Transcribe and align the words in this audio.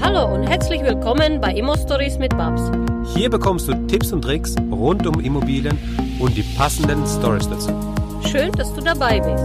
Hallo 0.00 0.32
und 0.32 0.46
herzlich 0.46 0.82
willkommen 0.82 1.40
bei 1.40 1.52
Immo 1.52 1.76
Stories 1.76 2.18
mit 2.18 2.30
Babs. 2.30 2.70
Hier 3.16 3.28
bekommst 3.28 3.66
du 3.66 3.74
Tipps 3.88 4.12
und 4.12 4.22
Tricks 4.22 4.54
rund 4.70 5.06
um 5.06 5.18
Immobilien 5.20 5.76
und 6.20 6.36
die 6.36 6.44
passenden 6.56 7.04
Stories 7.04 7.48
dazu. 7.48 7.70
Schön, 8.30 8.52
dass 8.52 8.72
du 8.72 8.80
dabei 8.80 9.18
bist. 9.18 9.44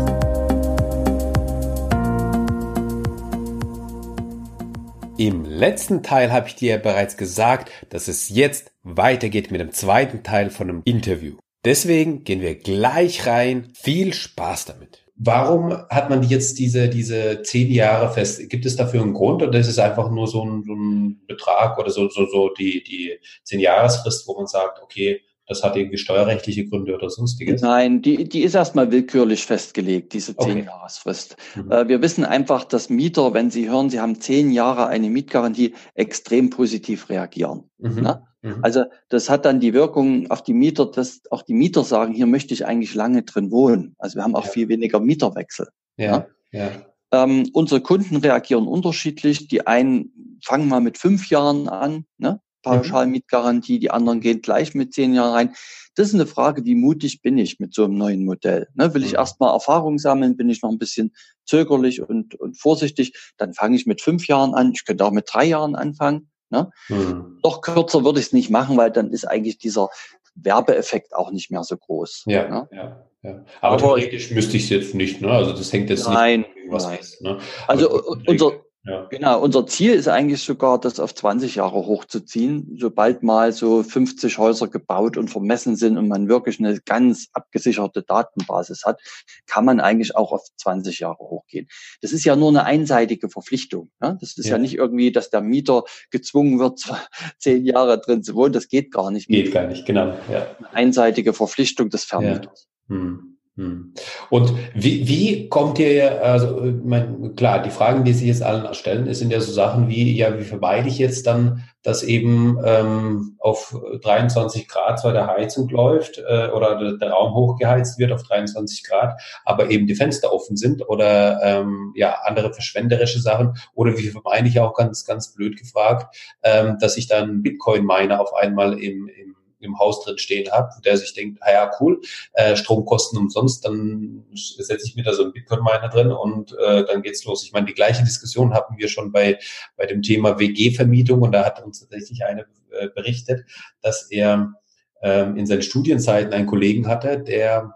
Im 5.17 5.45
letzten 5.45 6.03
Teil 6.03 6.31
habe 6.31 6.47
ich 6.47 6.55
dir 6.55 6.77
bereits 6.77 7.17
gesagt, 7.17 7.71
dass 7.89 8.07
es 8.07 8.29
jetzt 8.29 8.71
weitergeht 8.83 9.49
mit 9.49 9.59
dem 9.59 9.71
zweiten 9.71 10.21
Teil 10.21 10.51
von 10.51 10.69
einem 10.69 10.81
Interview. 10.85 11.37
Deswegen 11.65 12.23
gehen 12.25 12.41
wir 12.41 12.55
gleich 12.55 13.25
rein. 13.25 13.71
Viel 13.73 14.13
Spaß 14.13 14.65
damit. 14.65 15.02
Warum 15.15 15.71
hat 15.89 16.09
man 16.09 16.23
jetzt 16.23 16.57
diese, 16.57 16.89
diese 16.89 17.43
zehn 17.43 17.71
Jahre 17.71 18.11
fest? 18.11 18.49
Gibt 18.49 18.65
es 18.65 18.75
dafür 18.75 19.01
einen 19.01 19.13
Grund 19.13 19.43
oder 19.43 19.59
ist 19.59 19.67
es 19.67 19.77
einfach 19.77 20.09
nur 20.09 20.27
so 20.27 20.43
ein, 20.43 20.63
so 20.63 20.73
ein 20.73 21.21
Betrag 21.27 21.77
oder 21.77 21.91
so, 21.91 22.09
so, 22.09 22.25
so 22.25 22.49
die, 22.49 22.83
die 22.83 23.19
zehn 23.43 23.59
Jahresfrist, 23.59 24.27
wo 24.27 24.35
man 24.35 24.47
sagt, 24.47 24.81
okay, 24.81 25.21
das 25.47 25.63
hat 25.63 25.75
irgendwie 25.75 25.97
steuerrechtliche 25.97 26.65
Gründe 26.65 26.95
oder 26.95 27.09
sonstiges? 27.09 27.61
Nein, 27.61 28.01
die, 28.01 28.23
die 28.29 28.43
ist 28.43 28.55
erstmal 28.55 28.91
willkürlich 28.91 29.45
festgelegt, 29.45 30.13
diese 30.13 30.35
zehn 30.37 30.59
okay. 30.59 30.65
Jahresfrist. 30.65 31.35
Mhm. 31.55 31.71
Äh, 31.71 31.87
wir 31.87 32.01
wissen 32.01 32.23
einfach, 32.23 32.63
dass 32.63 32.89
Mieter, 32.89 33.33
wenn 33.33 33.51
sie 33.51 33.69
hören, 33.69 33.89
sie 33.89 33.99
haben 33.99 34.21
zehn 34.21 34.51
Jahre 34.51 34.87
eine 34.87 35.09
Mietgarantie, 35.09 35.73
extrem 35.95 36.49
positiv 36.49 37.09
reagieren. 37.09 37.69
Mhm. 37.77 38.01
Ne? 38.01 38.23
Mhm. 38.41 38.59
Also 38.61 38.85
das 39.09 39.29
hat 39.29 39.45
dann 39.45 39.59
die 39.59 39.73
Wirkung 39.73 40.29
auf 40.31 40.43
die 40.43 40.53
Mieter, 40.53 40.85
dass 40.85 41.21
auch 41.29 41.41
die 41.41 41.53
Mieter 41.53 41.83
sagen, 41.83 42.13
hier 42.13 42.27
möchte 42.27 42.53
ich 42.53 42.65
eigentlich 42.65 42.95
lange 42.95 43.23
drin 43.23 43.51
wohnen. 43.51 43.95
Also 43.97 44.15
wir 44.15 44.23
haben 44.23 44.35
auch 44.35 44.45
ja. 44.45 44.51
viel 44.51 44.69
weniger 44.69 44.99
Mieterwechsel. 44.99 45.67
Ja, 45.97 46.27
ja. 46.51 46.71
Ähm, 47.11 47.49
unsere 47.53 47.81
Kunden 47.81 48.15
reagieren 48.15 48.67
unterschiedlich. 48.67 49.47
Die 49.47 49.67
einen 49.67 50.39
fangen 50.43 50.67
mal 50.67 50.81
mit 50.81 50.97
fünf 50.97 51.29
Jahren 51.29 51.69
an, 51.69 52.05
ne? 52.17 52.39
Pauschalmietgarantie, 52.63 53.77
die 53.77 53.91
anderen 53.91 54.21
gehen 54.21 54.41
gleich 54.41 54.73
mit 54.73 54.93
zehn 54.93 55.13
Jahren 55.13 55.33
rein. 55.33 55.53
Das 55.95 56.07
ist 56.07 56.15
eine 56.15 56.25
Frage, 56.25 56.65
wie 56.65 56.73
mutig 56.73 57.21
bin 57.21 57.37
ich 57.37 57.59
mit 57.59 57.73
so 57.73 57.83
einem 57.83 57.97
neuen 57.97 58.25
Modell? 58.25 58.67
Ne? 58.73 58.93
Will 58.95 59.03
ich 59.03 59.11
mhm. 59.11 59.17
erstmal 59.17 59.53
Erfahrung 59.53 59.99
sammeln? 59.99 60.35
Bin 60.35 60.49
ich 60.49 60.63
noch 60.63 60.71
ein 60.71 60.79
bisschen 60.79 61.13
zögerlich 61.45 62.01
und, 62.01 62.33
und 62.35 62.59
vorsichtig? 62.59 63.13
Dann 63.37 63.53
fange 63.53 63.75
ich 63.75 63.85
mit 63.85 64.01
fünf 64.01 64.27
Jahren 64.27 64.55
an. 64.55 64.71
Ich 64.73 64.85
könnte 64.85 65.05
auch 65.05 65.11
mit 65.11 65.29
drei 65.31 65.45
Jahren 65.45 65.75
anfangen. 65.75 66.31
Ne? 66.49 66.71
Mhm. 66.89 67.39
Noch 67.43 67.61
kürzer 67.61 68.03
würde 68.03 68.19
ich 68.19 68.27
es 68.27 68.33
nicht 68.33 68.49
machen, 68.49 68.77
weil 68.77 68.91
dann 68.91 69.11
ist 69.11 69.25
eigentlich 69.25 69.59
dieser 69.59 69.89
Werbeeffekt 70.35 71.15
auch 71.15 71.31
nicht 71.31 71.51
mehr 71.51 71.63
so 71.63 71.77
groß. 71.77 72.23
Ja, 72.27 72.49
ne? 72.49 72.69
ja, 72.71 73.05
ja. 73.21 73.45
Aber, 73.61 73.73
Aber 73.73 73.77
theoretisch 73.77 74.31
müsste 74.31 74.57
ich 74.57 74.63
es 74.63 74.69
jetzt 74.69 74.95
nicht, 74.95 75.21
ne? 75.21 75.31
Also 75.31 75.53
das 75.53 75.71
hängt 75.71 75.89
jetzt 75.89 76.07
nein, 76.07 76.41
nicht 76.41 76.55
irgendwas 76.55 76.85
nein. 76.85 76.97
fest. 76.97 77.21
Ne? 77.21 77.37
Also 77.67 78.03
unser, 78.25 78.61
ja. 78.85 79.07
Genau, 79.09 79.41
unser 79.41 79.65
Ziel 79.65 79.93
ist 79.93 80.09
eigentlich 80.09 80.43
sogar, 80.43 80.77
das 80.77 80.99
auf 80.99 81.15
20 81.15 81.55
Jahre 81.55 81.85
hochzuziehen. 81.85 82.75
Sobald 82.77 83.23
mal 83.23 83.53
so 83.53 83.81
50 83.81 84.37
Häuser 84.37 84.67
gebaut 84.67 85.15
und 85.15 85.29
vermessen 85.29 85.77
sind 85.77 85.97
und 85.97 86.09
man 86.09 86.27
wirklich 86.27 86.59
eine 86.59 86.77
ganz 86.81 87.29
abgesicherte 87.31 88.03
Datenbasis 88.03 88.83
hat, 88.83 88.99
kann 89.47 89.63
man 89.63 89.79
eigentlich 89.79 90.17
auch 90.17 90.33
auf 90.33 90.43
20 90.57 90.99
Jahre 90.99 91.19
hochgehen. 91.19 91.67
Das 92.01 92.11
ist 92.11 92.25
ja 92.25 92.35
nur 92.35 92.49
eine 92.49 92.65
einseitige 92.65 93.29
Verpflichtung. 93.29 93.89
Ne? 94.01 94.17
Das 94.19 94.37
ist 94.37 94.47
ja. 94.47 94.53
ja. 94.53 94.57
nicht 94.57 94.75
irgendwie, 94.75 95.13
dass 95.13 95.29
der 95.29 95.39
Mieter 95.39 95.83
gezwungen 96.11 96.59
wird, 96.59 96.81
zehn 97.39 97.63
Jahre 97.65 98.01
drin 98.01 98.21
zu 98.21 98.35
wohnen. 98.35 98.51
Das 98.51 98.67
geht 98.67 98.91
gar 98.91 99.11
nicht. 99.11 99.29
Geht 99.29 99.53
gar 99.53 99.67
nicht, 99.67 99.85
genau. 99.85 100.07
Ja. 100.29 100.57
Eine 100.57 100.73
einseitige 100.73 101.31
Verpflichtung 101.31 101.89
des 101.89 102.03
Vermieters. 102.03 102.67
Ja. 102.89 102.95
Hm. 102.95 103.32
Hm. 103.55 103.93
Und 104.31 104.51
wie, 104.73 105.07
wie 105.07 105.47
kommt 105.47 105.77
ihr, 105.77 106.23
also 106.23 106.59
mein, 106.83 107.35
klar, 107.35 107.61
die 107.61 107.69
Fragen, 107.69 108.03
die 108.03 108.13
sich 108.13 108.27
jetzt 108.27 108.41
allen 108.41 108.73
stellen, 108.73 109.13
sind 109.13 109.31
ja 109.31 109.39
so 109.39 109.51
Sachen 109.51 109.89
wie, 109.89 110.17
ja, 110.17 110.39
wie 110.39 110.43
vermeide 110.43 110.89
ich 110.89 110.97
jetzt 110.97 111.27
dann, 111.27 111.63
dass 111.83 112.01
eben 112.01 112.57
ähm, 112.65 113.35
auf 113.37 113.77
23 114.01 114.67
Grad 114.67 114.99
zwar 114.99 115.13
der 115.13 115.27
Heizung 115.27 115.69
läuft 115.69 116.17
äh, 116.17 116.47
oder 116.47 116.79
der, 116.79 116.93
der, 116.93 117.11
Raum 117.11 117.35
hochgeheizt 117.35 117.99
wird 117.99 118.11
auf 118.11 118.23
23 118.23 118.83
Grad, 118.85 119.21
aber 119.45 119.69
eben 119.69 119.85
die 119.85 119.95
Fenster 119.95 120.33
offen 120.33 120.57
sind 120.57 120.89
oder 120.89 121.39
ähm, 121.43 121.93
ja 121.95 122.21
andere 122.23 122.53
verschwenderische 122.53 123.19
Sachen 123.19 123.53
oder 123.75 123.97
wie 123.99 124.07
vermeide 124.07 124.47
ich 124.47 124.59
auch 124.61 124.73
ganz, 124.73 125.05
ganz 125.05 125.31
blöd 125.31 125.59
gefragt, 125.59 126.15
ähm, 126.41 126.77
dass 126.79 126.97
ich 126.97 127.07
dann 127.07 127.43
Bitcoin-Miner 127.43 128.19
auf 128.19 128.33
einmal 128.33 128.79
im, 128.79 129.07
im 129.09 129.35
im 129.63 129.79
Haus 129.79 130.03
drin 130.03 130.17
stehen 130.17 130.51
habe, 130.51 130.69
der 130.83 130.97
sich 130.97 131.13
denkt, 131.13 131.39
ah 131.41 131.51
ja, 131.51 131.71
cool, 131.79 132.01
äh, 132.33 132.55
Stromkosten 132.55 133.17
umsonst, 133.17 133.65
dann 133.65 134.23
setze 134.33 134.87
ich 134.87 134.95
mir 134.95 135.03
da 135.03 135.13
so 135.13 135.23
einen 135.23 135.33
Bitcoin-Miner 135.33 135.89
drin 135.89 136.11
und 136.11 136.55
äh, 136.57 136.85
dann 136.85 137.01
geht's 137.01 137.25
los. 137.25 137.43
Ich 137.43 137.53
meine, 137.53 137.65
die 137.65 137.73
gleiche 137.73 138.03
Diskussion 138.03 138.53
hatten 138.53 138.77
wir 138.77 138.87
schon 138.87 139.11
bei, 139.11 139.39
bei 139.77 139.85
dem 139.85 140.01
Thema 140.01 140.39
WG-Vermietung 140.39 141.21
und 141.21 141.31
da 141.31 141.45
hat 141.45 141.63
uns 141.63 141.79
tatsächlich 141.79 142.25
eine 142.25 142.45
äh, 142.71 142.89
berichtet, 142.89 143.45
dass 143.81 144.09
er 144.09 144.53
ähm, 145.01 145.37
in 145.37 145.45
seinen 145.45 145.61
Studienzeiten 145.61 146.33
einen 146.33 146.47
Kollegen 146.47 146.87
hatte, 146.87 147.19
der 147.19 147.75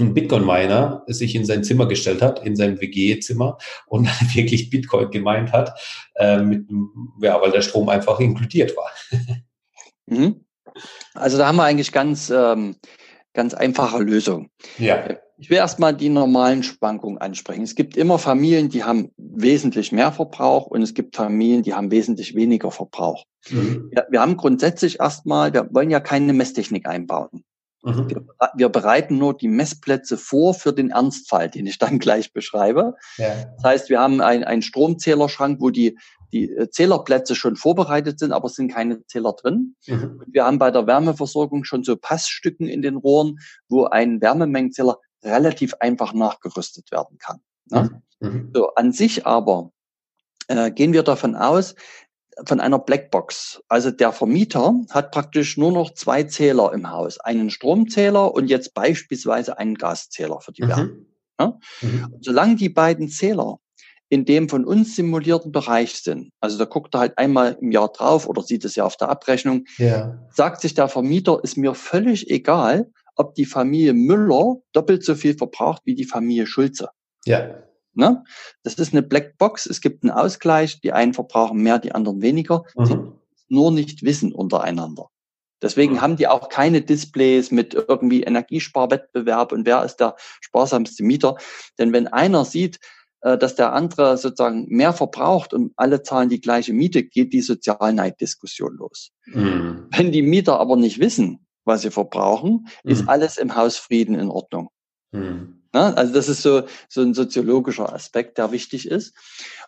ein 0.00 0.14
Bitcoin-Miner 0.14 1.04
sich 1.06 1.34
in 1.34 1.44
sein 1.44 1.64
Zimmer 1.64 1.86
gestellt 1.86 2.22
hat, 2.22 2.44
in 2.44 2.56
sein 2.56 2.80
WG-Zimmer 2.80 3.58
und 3.86 4.06
wirklich 4.34 4.70
Bitcoin 4.70 5.10
gemeint 5.10 5.52
hat, 5.52 5.78
äh, 6.16 6.38
mit, 6.38 6.68
ja, 7.20 7.40
weil 7.40 7.50
der 7.50 7.62
Strom 7.62 7.88
einfach 7.88 8.20
inkludiert 8.20 8.76
war. 8.76 8.90
Mhm. 10.10 10.42
Also 11.18 11.38
da 11.38 11.48
haben 11.48 11.56
wir 11.56 11.64
eigentlich 11.64 11.92
ganz, 11.92 12.30
ähm, 12.30 12.76
ganz 13.34 13.54
einfache 13.54 14.02
Lösungen. 14.02 14.50
Ja. 14.78 15.16
Ich 15.40 15.50
will 15.50 15.58
erstmal 15.58 15.94
die 15.94 16.08
normalen 16.08 16.64
Schwankungen 16.64 17.18
ansprechen. 17.18 17.62
Es 17.62 17.76
gibt 17.76 17.96
immer 17.96 18.18
Familien, 18.18 18.70
die 18.70 18.82
haben 18.82 19.12
wesentlich 19.16 19.92
mehr 19.92 20.10
Verbrauch 20.10 20.66
und 20.66 20.82
es 20.82 20.94
gibt 20.94 21.14
Familien, 21.14 21.62
die 21.62 21.74
haben 21.74 21.92
wesentlich 21.92 22.34
weniger 22.34 22.72
Verbrauch. 22.72 23.24
Mhm. 23.48 23.90
Ja, 23.94 24.04
wir 24.10 24.20
haben 24.20 24.36
grundsätzlich 24.36 24.98
erstmal, 24.98 25.52
wir 25.52 25.68
wollen 25.72 25.90
ja 25.90 26.00
keine 26.00 26.32
Messtechnik 26.32 26.88
einbauen. 26.88 27.44
Mhm. 27.82 28.10
Wir, 28.10 28.26
wir, 28.54 28.68
bereiten 28.68 29.18
nur 29.18 29.36
die 29.36 29.48
Messplätze 29.48 30.16
vor 30.16 30.54
für 30.54 30.72
den 30.72 30.90
Ernstfall, 30.90 31.48
den 31.48 31.66
ich 31.66 31.78
dann 31.78 31.98
gleich 31.98 32.32
beschreibe. 32.32 32.94
Ja. 33.16 33.44
Das 33.56 33.64
heißt, 33.64 33.90
wir 33.90 34.00
haben 34.00 34.20
einen 34.20 34.62
Stromzählerschrank, 34.62 35.60
wo 35.60 35.70
die 35.70 35.96
die 36.32 36.50
äh, 36.50 36.70
Zählerplätze 36.70 37.34
schon 37.34 37.56
vorbereitet 37.56 38.18
sind, 38.18 38.32
aber 38.32 38.46
es 38.46 38.54
sind 38.54 38.72
keine 38.72 39.04
Zähler 39.06 39.32
drin. 39.32 39.76
Mhm. 39.86 40.22
Wir 40.26 40.44
haben 40.44 40.58
bei 40.58 40.70
der 40.70 40.86
Wärmeversorgung 40.86 41.64
schon 41.64 41.84
so 41.84 41.96
Passstücken 41.96 42.66
in 42.66 42.82
den 42.82 42.96
Rohren, 42.96 43.38
wo 43.68 43.84
ein 43.84 44.20
Wärmemengenzähler 44.20 44.98
relativ 45.22 45.74
einfach 45.80 46.12
nachgerüstet 46.12 46.90
werden 46.90 47.18
kann. 47.18 47.40
Ne? 47.70 48.02
Mhm. 48.20 48.50
So, 48.54 48.74
an 48.74 48.92
sich 48.92 49.26
aber 49.26 49.72
äh, 50.48 50.70
gehen 50.70 50.92
wir 50.92 51.02
davon 51.02 51.34
aus, 51.34 51.74
von 52.46 52.60
einer 52.60 52.78
Blackbox. 52.78 53.62
Also 53.68 53.90
der 53.90 54.12
Vermieter 54.12 54.74
hat 54.90 55.10
praktisch 55.10 55.56
nur 55.56 55.72
noch 55.72 55.94
zwei 55.94 56.24
Zähler 56.24 56.72
im 56.72 56.90
Haus. 56.90 57.18
Einen 57.18 57.50
Stromzähler 57.50 58.34
und 58.34 58.48
jetzt 58.48 58.74
beispielsweise 58.74 59.58
einen 59.58 59.74
Gaszähler 59.74 60.40
für 60.40 60.52
die 60.52 60.64
mhm. 60.64 60.68
Wärme. 60.68 60.96
Ja? 61.40 61.58
Mhm. 61.82 62.14
Solange 62.20 62.56
die 62.56 62.68
beiden 62.68 63.08
Zähler 63.08 63.58
in 64.10 64.24
dem 64.24 64.48
von 64.48 64.64
uns 64.64 64.96
simulierten 64.96 65.52
Bereich 65.52 65.96
sind, 65.96 66.32
also 66.40 66.56
da 66.56 66.64
guckt 66.64 66.94
er 66.94 67.00
halt 67.00 67.18
einmal 67.18 67.58
im 67.60 67.72
Jahr 67.72 67.92
drauf 67.92 68.26
oder 68.26 68.42
sieht 68.42 68.64
es 68.64 68.74
ja 68.74 68.84
auf 68.84 68.96
der 68.96 69.10
Abrechnung, 69.10 69.64
ja. 69.76 70.26
sagt 70.32 70.62
sich 70.62 70.72
der 70.74 70.88
Vermieter, 70.88 71.40
ist 71.42 71.58
mir 71.58 71.74
völlig 71.74 72.30
egal, 72.30 72.90
ob 73.16 73.34
die 73.34 73.44
Familie 73.44 73.92
Müller 73.92 74.56
doppelt 74.72 75.04
so 75.04 75.14
viel 75.14 75.36
verbraucht 75.36 75.82
wie 75.84 75.94
die 75.94 76.06
Familie 76.06 76.46
Schulze. 76.46 76.88
Ja. 77.26 77.67
Ne? 77.98 78.22
Das 78.62 78.74
ist 78.74 78.92
eine 78.92 79.02
Blackbox, 79.02 79.66
es 79.66 79.80
gibt 79.80 80.04
einen 80.04 80.12
Ausgleich, 80.12 80.80
die 80.80 80.92
einen 80.92 81.14
verbrauchen 81.14 81.60
mehr, 81.60 81.80
die 81.80 81.90
anderen 81.92 82.22
weniger, 82.22 82.62
mhm. 82.76 82.86
sie 82.86 82.96
nur 83.48 83.72
nicht 83.72 84.04
wissen 84.04 84.32
untereinander. 84.32 85.08
Deswegen 85.60 85.94
mhm. 85.94 86.00
haben 86.00 86.16
die 86.16 86.28
auch 86.28 86.48
keine 86.48 86.80
Displays 86.80 87.50
mit 87.50 87.74
irgendwie 87.74 88.22
Energiesparwettbewerb 88.22 89.50
und 89.50 89.66
wer 89.66 89.82
ist 89.82 89.96
der 89.96 90.14
sparsamste 90.40 91.02
Mieter. 91.02 91.38
Denn 91.76 91.92
wenn 91.92 92.06
einer 92.06 92.44
sieht, 92.44 92.78
äh, 93.22 93.36
dass 93.36 93.56
der 93.56 93.72
andere 93.72 94.16
sozusagen 94.16 94.68
mehr 94.68 94.92
verbraucht 94.92 95.52
und 95.52 95.72
alle 95.74 96.04
zahlen 96.04 96.28
die 96.28 96.40
gleiche 96.40 96.72
Miete, 96.72 97.02
geht 97.02 97.32
die 97.32 97.42
Sozialneiddiskussion 97.42 98.76
los. 98.76 99.10
Mhm. 99.26 99.88
Wenn 99.90 100.12
die 100.12 100.22
Mieter 100.22 100.60
aber 100.60 100.76
nicht 100.76 101.00
wissen, 101.00 101.44
was 101.64 101.82
sie 101.82 101.90
verbrauchen, 101.90 102.68
mhm. 102.84 102.90
ist 102.92 103.08
alles 103.08 103.38
im 103.38 103.56
Hausfrieden 103.56 104.14
in 104.14 104.28
Ordnung. 104.28 104.68
Mhm. 105.10 105.57
Na, 105.78 105.94
also 105.94 106.12
das 106.12 106.28
ist 106.28 106.42
so, 106.42 106.62
so 106.88 107.02
ein 107.02 107.14
soziologischer 107.14 107.94
Aspekt, 107.94 108.36
der 108.36 108.50
wichtig 108.50 108.90
ist. 108.90 109.14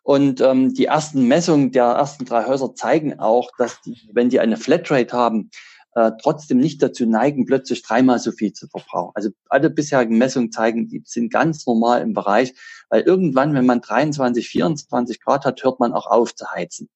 Und 0.02 0.40
ähm, 0.40 0.74
die 0.74 0.86
ersten 0.86 1.28
Messungen 1.28 1.70
der 1.70 1.84
ersten 1.84 2.24
drei 2.24 2.46
Häuser 2.46 2.74
zeigen 2.74 3.20
auch, 3.20 3.52
dass 3.58 3.80
die, 3.82 4.10
wenn 4.12 4.28
die 4.28 4.40
eine 4.40 4.56
Flatrate 4.56 5.16
haben, 5.16 5.50
äh, 5.94 6.10
trotzdem 6.20 6.58
nicht 6.58 6.82
dazu 6.82 7.06
neigen, 7.06 7.46
plötzlich 7.46 7.82
dreimal 7.82 8.18
so 8.18 8.32
viel 8.32 8.52
zu 8.52 8.66
verbrauchen. 8.66 9.12
Also 9.14 9.30
alle 9.48 9.70
bisherigen 9.70 10.18
Messungen 10.18 10.50
zeigen, 10.50 10.88
die 10.88 11.00
sind 11.06 11.32
ganz 11.32 11.64
normal 11.64 12.02
im 12.02 12.12
Bereich, 12.12 12.54
weil 12.88 13.02
irgendwann, 13.02 13.54
wenn 13.54 13.66
man 13.66 13.80
23, 13.80 14.48
24 14.48 15.20
Grad 15.20 15.44
hat, 15.44 15.62
hört 15.62 15.78
man 15.78 15.92
auch 15.92 16.08
auf 16.08 16.34
zu 16.34 16.50
heizen. 16.50 16.88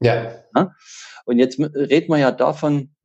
Ja. 0.00 0.42
ja? 0.56 0.74
Und 1.24 1.38
jetzt 1.38 1.60
reden 1.60 2.12
wir 2.12 2.18
ja 2.18 2.32
davon, 2.32 2.95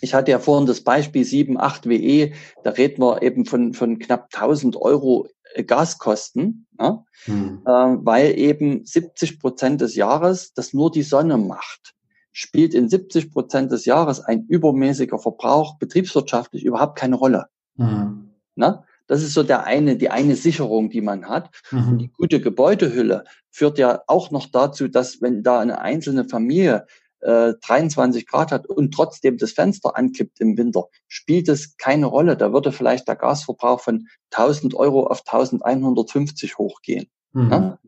ich 0.00 0.14
hatte 0.14 0.30
ja 0.30 0.38
vorhin 0.38 0.66
das 0.66 0.82
Beispiel 0.82 1.24
7, 1.24 1.58
8 1.58 1.88
WE, 1.88 2.32
da 2.64 2.70
reden 2.70 3.02
wir 3.02 3.22
eben 3.22 3.44
von, 3.46 3.74
von 3.74 3.98
knapp 3.98 4.28
1000 4.32 4.76
Euro 4.76 5.28
äh, 5.54 5.64
Gaskosten, 5.64 6.66
ja, 6.78 7.04
hm. 7.24 7.62
äh, 7.64 7.70
weil 7.70 8.38
eben 8.38 8.84
70 8.84 9.38
Prozent 9.38 9.80
des 9.80 9.94
Jahres 9.94 10.52
das 10.54 10.72
nur 10.72 10.90
die 10.90 11.02
Sonne 11.02 11.36
macht. 11.36 11.94
Spielt 12.32 12.74
in 12.74 12.88
70 12.88 13.32
Prozent 13.32 13.72
des 13.72 13.84
Jahres 13.84 14.20
ein 14.20 14.46
übermäßiger 14.46 15.18
Verbrauch 15.18 15.78
betriebswirtschaftlich 15.78 16.64
überhaupt 16.64 16.96
keine 16.96 17.16
Rolle. 17.16 17.46
Hm. 17.76 18.30
Na? 18.54 18.84
Das 19.10 19.24
ist 19.24 19.34
so 19.34 19.42
der 19.42 19.64
eine, 19.64 19.96
die 19.96 20.08
eine 20.08 20.36
Sicherung, 20.36 20.88
die 20.88 21.00
man 21.00 21.28
hat. 21.28 21.50
Mhm. 21.72 21.88
Und 21.88 21.98
die 21.98 22.12
gute 22.12 22.40
Gebäudehülle 22.40 23.24
führt 23.50 23.76
ja 23.76 24.02
auch 24.06 24.30
noch 24.30 24.46
dazu, 24.46 24.86
dass 24.86 25.20
wenn 25.20 25.42
da 25.42 25.58
eine 25.58 25.80
einzelne 25.80 26.28
Familie 26.28 26.86
äh, 27.20 27.54
23 27.60 28.26
Grad 28.26 28.52
hat 28.52 28.66
und 28.66 28.92
trotzdem 28.92 29.38
das 29.38 29.52
Fenster 29.52 29.96
ankippt 29.96 30.40
im 30.40 30.56
Winter, 30.56 30.86
spielt 31.08 31.48
es 31.48 31.76
keine 31.76 32.06
Rolle. 32.06 32.36
Da 32.36 32.52
würde 32.52 32.72
vielleicht 32.72 33.08
der 33.08 33.16
Gasverbrauch 33.16 33.80
von 33.80 34.06
1000 34.32 34.74
Euro 34.74 35.06
auf 35.06 35.20
1150 35.26 36.58
hochgehen. 36.58 37.06
Mhm. 37.32 37.50
Ja? 37.50 37.78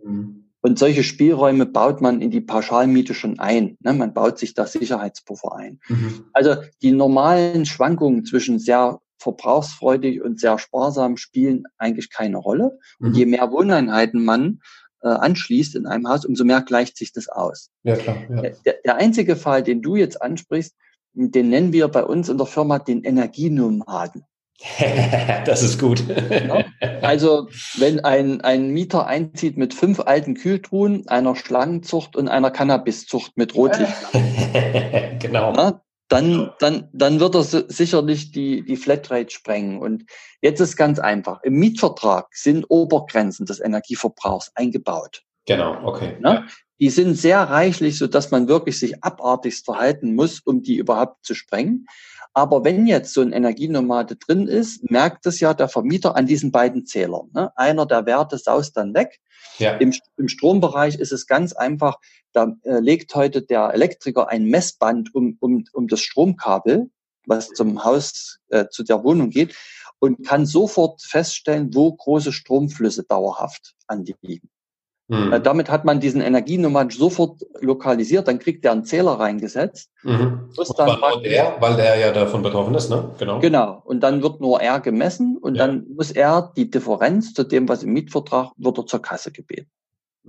Und 0.65 0.79
solche 0.79 1.03
Spielräume 1.03 1.67
baut 1.67 2.01
man 2.01 2.21
in 2.21 2.31
die 2.31 2.41
Pauschalmiete 2.41 3.15
schon 3.15 3.41
ein. 3.41 3.77
Ne? 3.81 3.93
Man 3.93 4.15
baut 4.15 4.39
sich 4.39 4.55
da 4.55 4.67
Sicherheitspuffer 4.67 5.57
ein. 5.57 5.81
Mhm. 5.89 6.27
Also 6.33 6.55
die 6.83 6.93
normalen 6.93 7.67
Schwankungen 7.67 8.25
zwischen 8.25 8.61
sehr 8.61 9.01
verbrauchsfreudig 9.19 10.23
und 10.23 10.41
sehr 10.41 10.59
sparsam 10.59 11.17
spielen 11.17 11.65
eigentlich 11.79 12.11
keine 12.11 12.37
Rolle. 12.37 12.79
Und 13.01 13.11
mhm. 13.11 13.15
je 13.15 13.27
mehr 13.27 13.51
Wohneinheiten 13.51 14.25
man 14.25 14.61
äh, 15.03 15.09
anschließt 15.09 15.75
in 15.75 15.87
einem 15.87 16.09
Haus, 16.09 16.25
umso 16.25 16.45
mehr 16.45 16.63
gleicht 16.63 16.97
sich 16.97 17.13
das 17.13 17.29
aus. 17.29 17.71
Ja, 17.83 17.97
klar. 17.97 18.17
Ja. 18.31 18.43
Der, 18.65 18.75
der 18.85 18.97
einzige 18.97 19.37
Fall, 19.37 19.63
den 19.63 19.83
du 19.83 19.97
jetzt 19.97 20.21
ansprichst, 20.21 20.75
den 21.15 21.51
nennen 21.51 21.73
wir 21.73 21.89
bei 21.89 22.05
uns 22.05 22.29
in 22.29 22.39
der 22.39 22.47
Firma 22.47 22.79
den 22.79 23.03
Energienomaden. 23.03 24.25
das 25.45 25.63
ist 25.63 25.81
gut. 25.81 26.05
Ja, 26.09 26.65
also 27.03 27.49
wenn 27.79 28.01
ein, 28.01 28.41
ein 28.43 28.71
Mieter 28.71 29.07
einzieht 29.07 29.57
mit 29.57 29.75
fünf 29.75 30.01
alten 30.01 30.35
Kühltruhen, 30.35 31.09
einer 31.09 31.35
Schlangenzucht 31.35 32.17
und 32.17 32.29
einer 32.29 32.51
Cannabiszucht 32.51 33.37
mit 33.37 33.55
Rotlicht. 33.55 33.93
genau. 35.19 35.55
Ja, 35.55 35.83
dann, 36.13 36.53
dann, 36.59 36.89
dann 36.93 37.21
wird 37.21 37.35
er 37.35 37.43
sicherlich 37.43 38.33
die, 38.33 38.63
die 38.65 38.77
Flatrate 38.77 39.31
sprengen. 39.31 39.81
Und 39.81 40.05
jetzt 40.43 40.61
ist 40.61 40.77
ganz 40.77 40.99
einfach. 40.99 41.43
Im 41.43 41.55
Mietvertrag 41.55 42.29
sind 42.33 42.67
Obergrenzen 42.69 43.47
des 43.47 43.61
Energieverbrauchs 43.61 44.53
eingebaut. 44.55 45.23
Genau, 45.47 45.83
okay. 45.85 46.19
Ne? 46.21 46.47
Die 46.81 46.91
sind 46.91 47.15
sehr 47.15 47.41
reichlich, 47.41 47.97
so 47.97 48.07
dass 48.07 48.31
man 48.31 48.47
wirklich 48.47 48.79
sich 48.79 49.03
abartigst 49.03 49.65
verhalten 49.65 50.15
muss, 50.15 50.41
um 50.41 50.63
die 50.63 50.77
überhaupt 50.77 51.25
zu 51.25 51.35
sprengen. 51.35 51.87
Aber 52.35 52.65
wenn 52.65 52.87
jetzt 52.87 53.13
so 53.13 53.21
ein 53.21 53.33
Energienomade 53.33 54.17
drin 54.17 54.49
ist, 54.49 54.91
merkt 54.91 55.27
es 55.27 55.41
ja 55.41 55.53
der 55.53 55.69
Vermieter 55.69 56.17
an 56.17 56.27
diesen 56.27 56.51
beiden 56.51 56.87
Zählern. 56.87 57.31
Ne? 57.35 57.53
Einer 57.57 57.85
der 57.85 58.07
Werte 58.07 58.39
saust 58.39 58.77
dann 58.77 58.95
weg. 58.95 59.21
Ja. 59.59 59.77
Im, 59.77 59.93
Im 60.17 60.29
Strombereich 60.29 60.97
ist 60.97 61.13
es 61.13 61.27
ganz 61.27 61.53
einfach. 61.53 61.99
Da 62.33 62.57
äh, 62.63 62.79
legt 62.79 63.15
heute 63.15 63.43
der 63.43 63.75
Elektriker 63.75 64.29
ein 64.29 64.45
Messband 64.47 65.15
um, 65.15 65.37
um, 65.41 65.65
um 65.75 65.89
das 65.89 66.01
Stromkabel, 66.01 66.91
was 67.27 67.49
zum 67.49 67.85
Haus, 67.85 68.39
äh, 68.49 68.67
zu 68.71 68.83
der 68.83 69.05
Wohnung 69.05 69.29
geht, 69.29 69.55
und 69.99 70.27
kann 70.27 70.47
sofort 70.47 71.03
feststellen, 71.03 71.75
wo 71.75 71.93
große 71.93 72.33
Stromflüsse 72.33 73.05
dauerhaft 73.05 73.75
anliegen. 73.87 74.49
Mhm. 75.13 75.43
Damit 75.43 75.71
hat 75.71 75.85
man 75.85 76.01
diesen 76.01 76.23
Energienummer 76.23 76.91
sofort 76.91 77.45
lokalisiert, 77.61 78.29
dann 78.29 78.39
kriegt 78.39 78.65
er 78.65 78.73
einen 78.73 78.87
Zähler 78.87 79.13
reingesetzt. 79.13 79.91
Mhm. 80.05 80.49
dann 80.79 81.01
nur 81.01 81.23
der, 81.23 81.57
weil 81.61 81.77
der 81.77 81.99
ja 81.99 82.13
davon 82.13 82.43
betroffen 82.43 82.75
ist, 82.75 82.89
ne? 82.89 83.11
Genau. 83.19 83.39
Genau. 83.41 83.83
Und 83.85 84.01
dann 84.01 84.23
wird 84.23 84.41
nur 84.41 84.63
er 84.63 84.81
gemessen 84.81 85.37
und 85.37 85.57
ja. 85.57 85.67
dann 85.67 85.87
muss 85.95 86.13
er 86.13 86.51
die 86.57 86.71
Differenz 86.71 87.35
zu 87.35 87.45
dem, 87.45 87.69
was 87.69 87.83
im 87.83 87.93
Mietvertrag, 87.93 88.53
wird 88.57 88.79
er 88.79 88.87
zur 88.87 89.03
Kasse 89.03 89.33
gebeten. 89.33 89.71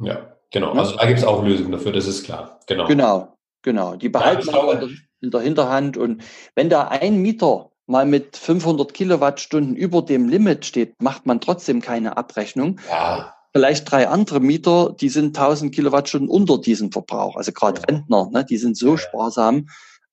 Ja, 0.01 0.35
genau. 0.51 0.73
Also 0.73 0.97
da 0.97 1.05
gibt 1.05 1.19
es 1.19 1.25
auch 1.25 1.41
Lösungen 1.45 1.71
dafür, 1.71 1.93
das 1.93 2.05
ist 2.05 2.25
klar. 2.25 2.59
Genau. 2.67 2.85
Genau, 2.87 3.37
genau. 3.61 3.95
Die 3.95 4.09
behalten 4.09 4.47
wir 4.47 4.81
in, 4.81 4.99
in 5.21 5.31
der 5.31 5.39
Hinterhand 5.39 5.95
und 5.95 6.23
wenn 6.55 6.69
da 6.69 6.89
ein 6.89 7.21
Mieter 7.21 7.69
mal 7.85 8.05
mit 8.05 8.35
500 8.35 8.93
Kilowattstunden 8.93 9.77
über 9.77 10.01
dem 10.01 10.27
Limit 10.27 10.65
steht, 10.65 11.01
macht 11.01 11.25
man 11.25 11.39
trotzdem 11.39 11.79
keine 11.79 12.17
Abrechnung. 12.17 12.81
Ja 12.89 13.32
vielleicht 13.53 13.89
drei 13.89 14.07
andere 14.07 14.39
Mieter, 14.39 14.95
die 14.99 15.09
sind 15.09 15.37
1000 15.37 15.73
Kilowattstunden 15.73 16.29
unter 16.29 16.59
diesem 16.59 16.91
Verbrauch. 16.91 17.35
Also 17.35 17.51
gerade 17.51 17.81
ja. 17.81 17.85
Rentner, 17.85 18.29
ne, 18.31 18.45
die 18.45 18.57
sind 18.57 18.77
so 18.77 18.97
sparsam. 18.97 19.67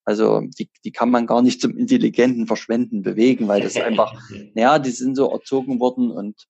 Also 0.04 0.42
die, 0.58 0.68
die 0.84 0.92
kann 0.92 1.10
man 1.10 1.26
gar 1.26 1.42
nicht 1.42 1.60
zum 1.60 1.76
intelligenten 1.76 2.46
Verschwenden 2.46 3.02
bewegen, 3.02 3.48
weil 3.48 3.62
das 3.62 3.76
einfach, 3.76 4.14
ja, 4.54 4.78
die 4.78 4.90
sind 4.90 5.16
so 5.16 5.30
erzogen 5.30 5.80
worden 5.80 6.10
und 6.10 6.46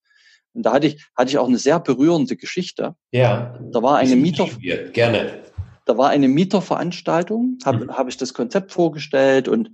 und 0.52 0.64
da 0.66 0.72
hatte 0.72 0.88
ich, 0.88 1.06
hatte 1.16 1.31
ich 1.31 1.38
auch 1.38 1.46
eine 1.46 1.58
sehr 1.58 1.78
berührende 1.78 2.37
Geschichte. 2.37 2.96
Ja. 3.12 3.56
Da 3.70 3.82
war 3.84 3.98
eine 3.98 4.16
Mieter. 4.16 4.48
Gerne. 4.93 5.44
Da 5.87 5.97
war 5.97 6.11
eine 6.11 6.29
Mieterveranstaltung, 6.29 7.59
habe 7.65 7.87
mhm. 7.87 7.91
hab 7.93 8.09
ich 8.09 8.17
das 8.17 8.35
Konzept 8.35 8.73
vorgestellt 8.73 9.49
und 9.49 9.71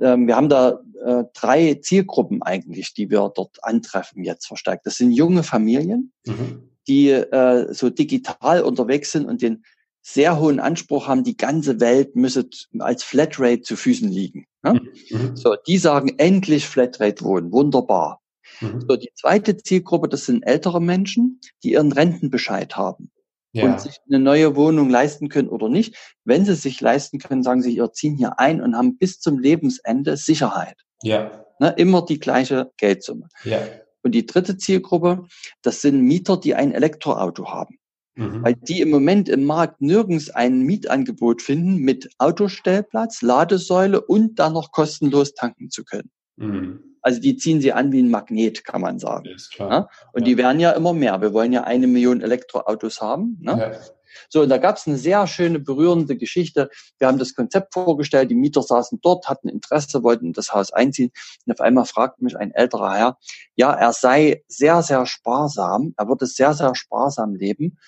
ähm, 0.00 0.26
wir 0.26 0.36
haben 0.36 0.48
da 0.48 0.80
äh, 1.04 1.24
drei 1.34 1.74
Zielgruppen 1.74 2.42
eigentlich, 2.42 2.94
die 2.94 3.10
wir 3.10 3.30
dort 3.34 3.58
antreffen 3.62 4.24
jetzt 4.24 4.46
verstärkt. 4.46 4.86
Das 4.86 4.96
sind 4.96 5.12
junge 5.12 5.42
Familien, 5.42 6.12
mhm. 6.26 6.70
die 6.86 7.10
äh, 7.10 7.72
so 7.72 7.90
digital 7.90 8.62
unterwegs 8.62 9.12
sind 9.12 9.26
und 9.26 9.42
den 9.42 9.64
sehr 10.00 10.38
hohen 10.38 10.60
Anspruch 10.60 11.06
haben, 11.06 11.24
die 11.24 11.36
ganze 11.36 11.80
Welt 11.80 12.16
müsse 12.16 12.48
als 12.78 13.02
Flatrate 13.02 13.60
zu 13.62 13.76
Füßen 13.76 14.08
liegen. 14.08 14.46
Ne? 14.62 14.80
Mhm. 15.10 15.36
So, 15.36 15.54
die 15.66 15.76
sagen 15.76 16.14
endlich 16.18 16.66
Flatrate 16.66 17.24
wohnen, 17.24 17.52
wunderbar. 17.52 18.20
Mhm. 18.60 18.80
So, 18.88 18.96
die 18.96 19.10
zweite 19.14 19.56
Zielgruppe, 19.56 20.08
das 20.08 20.24
sind 20.24 20.44
ältere 20.44 20.80
Menschen, 20.80 21.40
die 21.62 21.72
ihren 21.72 21.92
Rentenbescheid 21.92 22.76
haben 22.76 23.10
ja. 23.58 23.66
und 23.66 23.80
sich 23.80 23.98
eine 24.08 24.18
neue 24.18 24.56
Wohnung 24.56 24.90
leisten 24.90 25.28
können 25.28 25.48
oder 25.48 25.68
nicht. 25.68 25.96
Wenn 26.24 26.44
sie 26.44 26.54
sich 26.54 26.80
leisten 26.80 27.18
können, 27.18 27.42
sagen 27.42 27.62
sie, 27.62 27.74
ihr 27.74 27.92
ziehen 27.92 28.16
hier 28.16 28.38
ein 28.38 28.60
und 28.60 28.76
haben 28.76 28.98
bis 28.98 29.20
zum 29.20 29.38
Lebensende 29.38 30.16
Sicherheit. 30.16 30.76
Ja. 31.02 31.44
Ne, 31.60 31.74
immer 31.76 32.04
die 32.04 32.18
gleiche 32.18 32.70
Geldsumme. 32.76 33.28
Ja. 33.44 33.60
Und 34.02 34.12
die 34.12 34.26
dritte 34.26 34.56
Zielgruppe, 34.56 35.24
das 35.62 35.82
sind 35.82 36.02
Mieter, 36.02 36.36
die 36.36 36.54
ein 36.54 36.72
Elektroauto 36.72 37.50
haben. 37.50 37.78
Mhm. 38.14 38.42
Weil 38.42 38.54
die 38.54 38.80
im 38.80 38.90
Moment 38.90 39.28
im 39.28 39.44
Markt 39.44 39.80
nirgends 39.80 40.30
ein 40.30 40.60
Mietangebot 40.60 41.42
finden 41.42 41.76
mit 41.76 42.10
Autostellplatz, 42.18 43.22
Ladesäule 43.22 44.00
und 44.00 44.38
dann 44.38 44.54
noch 44.54 44.72
kostenlos 44.72 45.34
tanken 45.34 45.70
zu 45.70 45.84
können. 45.84 46.10
Mhm. 46.36 46.87
Also 47.02 47.20
die 47.20 47.36
ziehen 47.36 47.60
sie 47.60 47.72
an 47.72 47.92
wie 47.92 48.02
ein 48.02 48.10
Magnet, 48.10 48.64
kann 48.64 48.80
man 48.80 48.98
sagen. 48.98 49.26
Ist 49.26 49.52
klar. 49.52 49.70
Ja? 49.70 49.88
Und 50.12 50.22
ja. 50.22 50.26
die 50.26 50.36
werden 50.36 50.60
ja 50.60 50.72
immer 50.72 50.92
mehr. 50.92 51.20
Wir 51.20 51.32
wollen 51.32 51.52
ja 51.52 51.64
eine 51.64 51.86
Million 51.86 52.20
Elektroautos 52.20 53.00
haben. 53.00 53.38
Ne? 53.40 53.58
Ja. 53.58 53.80
So, 54.28 54.42
und 54.42 54.48
da 54.48 54.58
gab 54.58 54.76
es 54.76 54.86
eine 54.86 54.96
sehr 54.96 55.26
schöne, 55.26 55.58
berührende 55.58 56.16
Geschichte. 56.16 56.70
Wir 56.98 57.08
haben 57.08 57.18
das 57.18 57.34
Konzept 57.34 57.74
vorgestellt, 57.74 58.30
die 58.30 58.34
Mieter 58.34 58.62
saßen 58.62 59.00
dort, 59.02 59.28
hatten 59.28 59.48
Interesse, 59.48 60.02
wollten 60.02 60.26
in 60.26 60.32
das 60.32 60.52
Haus 60.52 60.72
einziehen. 60.72 61.10
Und 61.46 61.52
auf 61.52 61.60
einmal 61.60 61.84
fragt 61.84 62.20
mich 62.20 62.36
ein 62.36 62.52
älterer 62.52 62.94
Herr, 62.94 63.18
ja, 63.54 63.72
er 63.72 63.92
sei 63.92 64.42
sehr, 64.48 64.82
sehr 64.82 65.06
sparsam, 65.06 65.94
er 65.96 66.08
würde 66.08 66.26
sehr, 66.26 66.54
sehr 66.54 66.74
sparsam 66.74 67.34
leben, 67.34 67.78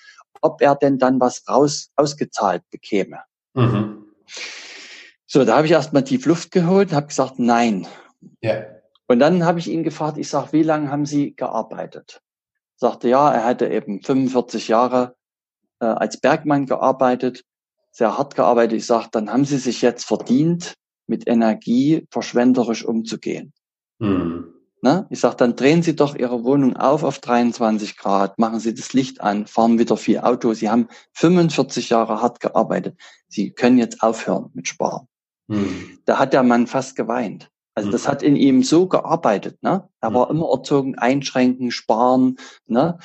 ob 0.41 0.61
er 0.61 0.75
denn 0.75 0.97
dann 0.97 1.19
was 1.19 1.47
raus 1.47 1.91
ausgezahlt 1.95 2.63
bekäme. 2.71 3.19
Mhm. 3.53 4.05
So, 5.27 5.45
da 5.45 5.57
habe 5.57 5.65
ich 5.65 5.71
erstmal 5.71 6.03
tief 6.03 6.25
Luft 6.25 6.51
geholt 6.51 6.89
und 6.89 6.95
habe 6.95 7.07
gesagt, 7.07 7.39
nein. 7.39 7.87
Ja. 8.41 8.65
Und 9.11 9.19
dann 9.19 9.43
habe 9.43 9.59
ich 9.59 9.69
ihn 9.69 9.83
gefragt, 9.83 10.17
ich 10.17 10.29
sage, 10.29 10.53
wie 10.53 10.63
lange 10.63 10.89
haben 10.89 11.05
Sie 11.05 11.35
gearbeitet? 11.35 12.21
Sagte, 12.77 13.09
ja, 13.09 13.29
er 13.29 13.43
hatte 13.43 13.67
eben 13.67 14.01
45 14.01 14.69
Jahre 14.69 15.17
äh, 15.81 15.85
als 15.85 16.21
Bergmann 16.21 16.65
gearbeitet, 16.65 17.43
sehr 17.91 18.17
hart 18.17 18.35
gearbeitet. 18.35 18.77
Ich 18.77 18.85
sage, 18.85 19.09
dann 19.11 19.29
haben 19.29 19.43
Sie 19.43 19.57
sich 19.57 19.81
jetzt 19.81 20.05
verdient, 20.05 20.75
mit 21.07 21.27
Energie 21.27 22.07
verschwenderisch 22.09 22.85
umzugehen. 22.85 23.51
Mhm. 23.99 24.53
Ne? 24.81 25.07
Ich 25.09 25.19
sage, 25.19 25.35
dann 25.35 25.57
drehen 25.57 25.83
Sie 25.83 25.93
doch 25.93 26.15
Ihre 26.15 26.45
Wohnung 26.45 26.77
auf 26.77 27.03
auf 27.03 27.19
23 27.19 27.97
Grad, 27.97 28.39
machen 28.39 28.61
Sie 28.61 28.73
das 28.73 28.93
Licht 28.93 29.19
an, 29.19 29.45
fahren 29.45 29.77
wieder 29.77 29.97
viel 29.97 30.19
Auto. 30.19 30.53
Sie 30.53 30.69
haben 30.69 30.87
45 31.15 31.89
Jahre 31.89 32.21
hart 32.21 32.39
gearbeitet. 32.39 32.97
Sie 33.27 33.51
können 33.51 33.77
jetzt 33.77 34.01
aufhören 34.01 34.51
mit 34.53 34.69
Sparen. 34.69 35.09
Mhm. 35.47 35.99
Da 36.05 36.17
hat 36.17 36.31
der 36.31 36.43
Mann 36.43 36.65
fast 36.65 36.95
geweint. 36.95 37.50
Also 37.73 37.89
das 37.89 38.03
mhm. 38.03 38.07
hat 38.07 38.23
in 38.23 38.35
ihm 38.35 38.63
so 38.63 38.87
gearbeitet. 38.87 39.61
Ne? 39.63 39.87
Er 40.01 40.13
war 40.13 40.31
mhm. 40.31 40.37
immer 40.37 40.51
erzogen, 40.51 40.97
einschränken, 40.97 41.71
sparen, 41.71 42.37
ne? 42.67 42.99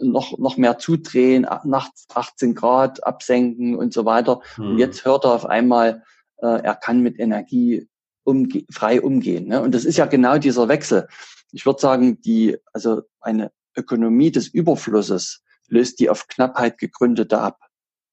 noch, 0.00 0.38
noch 0.38 0.56
mehr 0.56 0.78
zudrehen, 0.78 1.46
nachts 1.64 2.06
18 2.12 2.54
Grad 2.54 3.04
absenken 3.04 3.76
und 3.76 3.92
so 3.92 4.04
weiter. 4.04 4.40
Und 4.56 4.78
jetzt 4.78 5.04
hört 5.04 5.24
er 5.24 5.34
auf 5.34 5.46
einmal, 5.46 6.02
äh, 6.38 6.62
er 6.62 6.74
kann 6.74 7.00
mit 7.00 7.18
Energie 7.18 7.88
umge 8.24 8.64
frei 8.70 9.00
umgehen. 9.00 9.46
Ne? 9.46 9.62
Und 9.62 9.74
das 9.74 9.84
ist 9.84 9.96
ja 9.96 10.06
genau 10.06 10.38
dieser 10.38 10.68
Wechsel. 10.68 11.08
Ich 11.52 11.64
würde 11.64 11.80
sagen, 11.80 12.20
die, 12.20 12.56
also 12.72 13.02
eine 13.20 13.52
Ökonomie 13.76 14.30
des 14.30 14.48
Überflusses 14.48 15.42
löst 15.68 16.00
die 16.00 16.10
auf 16.10 16.26
Knappheit 16.26 16.78
gegründete 16.78 17.38
ab. 17.38 17.58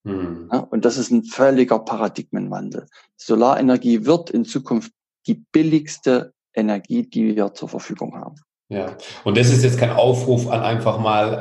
Mhm. 0.03 0.49
Ja, 0.51 0.59
und 0.59 0.85
das 0.85 0.97
ist 0.97 1.11
ein 1.11 1.23
völliger 1.23 1.79
Paradigmenwandel. 1.79 2.87
Solarenergie 3.17 4.05
wird 4.05 4.29
in 4.29 4.45
Zukunft 4.45 4.91
die 5.27 5.43
billigste 5.51 6.33
Energie, 6.53 7.03
die 7.03 7.35
wir 7.35 7.53
zur 7.53 7.69
Verfügung 7.69 8.15
haben. 8.15 8.35
Ja, 8.69 8.97
und 9.23 9.37
das 9.37 9.51
ist 9.51 9.63
jetzt 9.63 9.77
kein 9.77 9.91
Aufruf 9.91 10.47
an 10.47 10.61
einfach 10.61 10.97
mal 10.97 11.33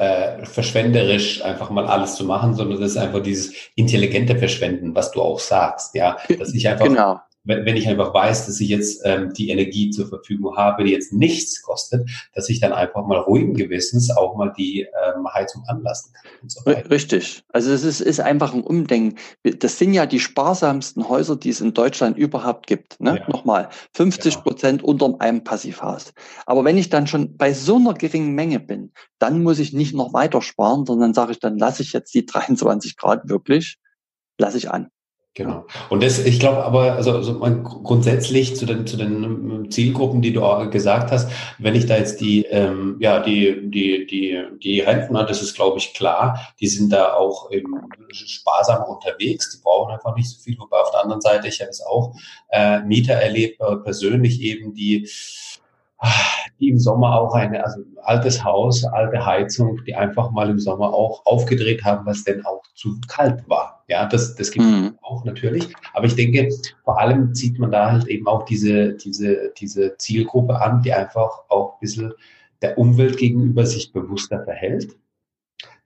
äh, 0.42 0.44
verschwenderisch 0.44 1.42
einfach 1.42 1.70
mal 1.70 1.86
alles 1.86 2.16
zu 2.16 2.24
machen, 2.24 2.54
sondern 2.54 2.80
das 2.80 2.90
ist 2.90 2.96
einfach 2.98 3.22
dieses 3.22 3.54
intelligente 3.76 4.36
Verschwenden, 4.36 4.94
was 4.94 5.10
du 5.10 5.22
auch 5.22 5.38
sagst, 5.38 5.94
ja, 5.94 6.18
dass 6.38 6.52
ich 6.52 6.68
einfach 6.68 6.84
genau 6.84 7.20
wenn, 7.44 7.64
wenn 7.64 7.76
ich 7.76 7.88
einfach 7.88 8.12
weiß, 8.12 8.46
dass 8.46 8.60
ich 8.60 8.68
jetzt 8.68 9.02
ähm, 9.04 9.32
die 9.32 9.50
Energie 9.50 9.90
zur 9.90 10.08
Verfügung 10.08 10.56
habe, 10.56 10.84
die 10.84 10.92
jetzt 10.92 11.12
nichts 11.12 11.62
kostet, 11.62 12.08
dass 12.34 12.48
ich 12.48 12.60
dann 12.60 12.72
einfach 12.72 13.06
mal 13.06 13.18
ruhigen 13.18 13.54
Gewissens 13.54 14.10
auch 14.10 14.36
mal 14.36 14.52
die 14.56 14.80
ähm, 14.82 15.28
Heizung 15.32 15.62
anlassen 15.66 16.12
kann. 16.14 16.32
Und 16.42 16.50
so 16.50 16.64
weiter. 16.64 16.90
Richtig. 16.90 17.44
Also 17.52 17.72
es 17.72 17.84
ist, 17.84 18.00
ist 18.00 18.20
einfach 18.20 18.54
ein 18.54 18.62
Umdenken. 18.62 19.18
Das 19.42 19.78
sind 19.78 19.94
ja 19.94 20.06
die 20.06 20.20
sparsamsten 20.20 21.08
Häuser, 21.08 21.36
die 21.36 21.50
es 21.50 21.60
in 21.60 21.74
Deutschland 21.74 22.16
überhaupt 22.16 22.66
gibt. 22.66 23.00
Ne? 23.00 23.18
Ja. 23.18 23.28
Nochmal, 23.28 23.68
50 23.94 24.42
Prozent 24.42 24.82
ja. 24.82 24.88
unter 24.88 25.20
einem 25.20 25.44
Passivhaus. 25.44 26.12
Aber 26.46 26.64
wenn 26.64 26.78
ich 26.78 26.88
dann 26.88 27.06
schon 27.06 27.36
bei 27.36 27.52
so 27.52 27.76
einer 27.76 27.94
geringen 27.94 28.34
Menge 28.34 28.60
bin, 28.60 28.92
dann 29.18 29.42
muss 29.42 29.58
ich 29.58 29.72
nicht 29.72 29.94
noch 29.94 30.12
weiter 30.12 30.42
sparen, 30.42 30.86
sondern 30.86 31.14
sage 31.14 31.32
ich, 31.32 31.40
dann 31.40 31.58
lasse 31.58 31.82
ich 31.82 31.92
jetzt 31.92 32.14
die 32.14 32.24
23 32.24 32.96
Grad 32.96 33.28
wirklich, 33.28 33.78
lasse 34.38 34.58
ich 34.58 34.70
an. 34.70 34.88
Genau. 35.36 35.66
Und 35.90 36.00
das, 36.04 36.20
ich 36.20 36.38
glaube 36.38 36.64
aber, 36.64 36.92
also, 36.92 37.10
also 37.16 37.40
grundsätzlich 37.40 38.54
zu 38.54 38.66
den, 38.66 38.86
zu 38.86 38.96
den 38.96 39.24
ähm, 39.24 39.70
Zielgruppen, 39.70 40.22
die 40.22 40.32
du 40.32 40.70
gesagt 40.70 41.10
hast, 41.10 41.28
wenn 41.58 41.74
ich 41.74 41.86
da 41.86 41.96
jetzt 41.96 42.20
die, 42.20 42.44
ähm, 42.44 42.98
ja, 43.00 43.18
die, 43.18 43.68
die, 43.68 44.06
die, 44.06 44.44
die 44.62 44.80
Rentner, 44.80 45.24
das 45.24 45.42
ist, 45.42 45.56
glaube 45.56 45.78
ich, 45.78 45.92
klar, 45.92 46.38
die 46.60 46.68
sind 46.68 46.92
da 46.92 47.14
auch 47.14 47.50
eben 47.50 47.74
sparsam 48.12 48.84
unterwegs, 48.84 49.50
die 49.50 49.60
brauchen 49.60 49.92
einfach 49.92 50.14
nicht 50.14 50.30
so 50.30 50.40
viel, 50.40 50.56
wobei 50.56 50.78
auf 50.78 50.92
der 50.92 51.02
anderen 51.02 51.20
Seite, 51.20 51.48
ich 51.48 51.60
habe 51.60 51.70
es 51.70 51.84
auch 51.84 52.14
äh, 52.50 52.82
Mieter 52.82 53.14
erlebt, 53.14 53.60
äh, 53.60 53.74
persönlich 53.76 54.40
eben, 54.40 54.72
die 54.72 55.08
die 56.60 56.68
im 56.68 56.78
Sommer 56.78 57.18
auch 57.18 57.34
eine, 57.34 57.64
also 57.64 57.80
altes 58.02 58.44
Haus, 58.44 58.84
alte 58.84 59.24
Heizung, 59.24 59.82
die 59.86 59.94
einfach 59.94 60.30
mal 60.30 60.50
im 60.50 60.58
Sommer 60.58 60.92
auch 60.92 61.24
aufgedreht 61.24 61.82
haben, 61.82 62.04
was 62.06 62.24
denn 62.24 62.44
auch 62.44 62.62
zu 62.74 63.00
kalt 63.08 63.48
war. 63.48 63.73
Ja, 63.88 64.06
das, 64.06 64.34
das 64.34 64.50
gibt 64.50 64.64
mhm. 64.64 64.98
auch 65.02 65.24
natürlich. 65.24 65.68
Aber 65.92 66.06
ich 66.06 66.16
denke, 66.16 66.48
vor 66.84 66.98
allem 66.98 67.34
zieht 67.34 67.58
man 67.58 67.70
da 67.70 67.92
halt 67.92 68.06
eben 68.06 68.26
auch 68.26 68.44
diese, 68.44 68.94
diese, 68.94 69.52
diese 69.58 69.96
Zielgruppe 69.98 70.60
an, 70.60 70.82
die 70.82 70.92
einfach 70.92 71.30
auch 71.48 71.74
ein 71.74 71.80
bisschen 71.80 72.12
der 72.62 72.78
Umwelt 72.78 73.18
gegenüber 73.18 73.66
sich 73.66 73.92
bewusster 73.92 74.42
verhält. 74.42 74.96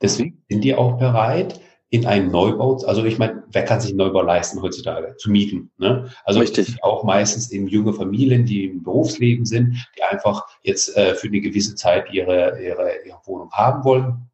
Deswegen 0.01 0.43
sind 0.49 0.63
die 0.63 0.75
auch 0.75 0.99
bereit, 0.99 1.61
in 1.91 2.05
einen 2.05 2.31
Neubau, 2.31 2.77
also 2.85 3.03
ich 3.05 3.19
meine, 3.19 3.45
wer 3.51 3.65
kann 3.65 3.81
sich 3.81 3.91
einen 3.91 3.99
Neubau 3.99 4.21
leisten 4.21 4.61
heutzutage 4.61 5.17
zu 5.17 5.31
mieten? 5.31 5.71
Ne? 5.79 6.11
Also 6.25 6.41
Richtig. 6.41 6.77
auch 6.83 7.03
meistens 7.03 7.51
eben 7.51 7.67
junge 7.67 7.95
Familien, 7.95 8.45
die 8.45 8.67
im 8.67 8.83
Berufsleben 8.83 9.47
sind, 9.47 9.75
die 9.97 10.03
einfach 10.03 10.45
jetzt 10.63 10.95
äh, 10.99 11.15
für 11.15 11.29
eine 11.29 11.41
gewisse 11.41 11.75
Zeit 11.77 12.13
ihre, 12.13 12.63
ihre, 12.63 12.91
ihre 13.07 13.21
Wohnung 13.25 13.51
haben 13.53 13.85
wollen 13.85 14.29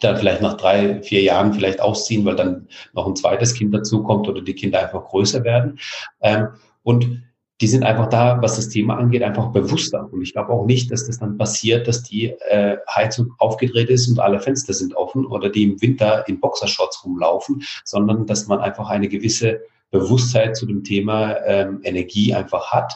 dann 0.00 0.16
vielleicht 0.16 0.40
nach 0.40 0.56
drei, 0.56 1.02
vier 1.02 1.22
Jahren 1.22 1.52
vielleicht 1.52 1.80
ausziehen, 1.80 2.24
weil 2.24 2.36
dann 2.36 2.68
noch 2.92 3.06
ein 3.06 3.16
zweites 3.16 3.54
Kind 3.54 3.74
dazukommt 3.74 4.28
oder 4.28 4.40
die 4.40 4.54
Kinder 4.54 4.80
einfach 4.80 5.04
größer 5.04 5.44
werden. 5.44 5.78
Ähm, 6.20 6.48
und 6.82 7.22
die 7.60 7.68
sind 7.68 7.84
einfach 7.84 8.08
da, 8.08 8.42
was 8.42 8.56
das 8.56 8.68
Thema 8.68 8.96
angeht, 8.96 9.22
einfach 9.22 9.52
bewusster. 9.52 10.08
Und 10.12 10.22
ich 10.22 10.32
glaube 10.32 10.52
auch 10.52 10.66
nicht, 10.66 10.90
dass 10.90 11.06
das 11.06 11.20
dann 11.20 11.38
passiert, 11.38 11.86
dass 11.86 12.02
die 12.02 12.26
äh, 12.48 12.78
Heizung 12.92 13.32
aufgedreht 13.38 13.90
ist 13.90 14.08
und 14.08 14.18
alle 14.18 14.40
Fenster 14.40 14.74
sind 14.74 14.94
offen 14.96 15.24
oder 15.24 15.48
die 15.48 15.62
im 15.62 15.80
Winter 15.80 16.26
in 16.28 16.40
Boxershorts 16.40 17.04
rumlaufen, 17.04 17.62
sondern 17.84 18.26
dass 18.26 18.48
man 18.48 18.58
einfach 18.58 18.90
eine 18.90 19.08
gewisse 19.08 19.60
Bewusstheit 19.90 20.56
zu 20.56 20.66
dem 20.66 20.82
Thema 20.82 21.36
ähm, 21.46 21.80
Energie 21.84 22.34
einfach 22.34 22.72
hat, 22.72 22.92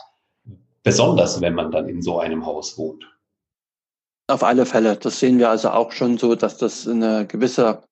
besonders 0.83 1.41
wenn 1.41 1.55
man 1.55 1.71
dann 1.71 1.89
in 1.89 2.03
so 2.03 2.19
einem 2.19 2.45
Haus 2.45 2.77
wohnt. 2.77 3.05
Auf 4.29 4.45
alle 4.45 4.67
Fälle. 4.67 4.97
Das 4.97 5.19
sehen 5.19 5.39
wir 5.39 5.51
also 5.51 5.71
auch 5.71 5.93
schon 5.93 6.19
so, 6.19 6.35
dass 6.35 6.59
das 6.59 6.87
eine 6.87 7.27
gewisse 7.27 7.83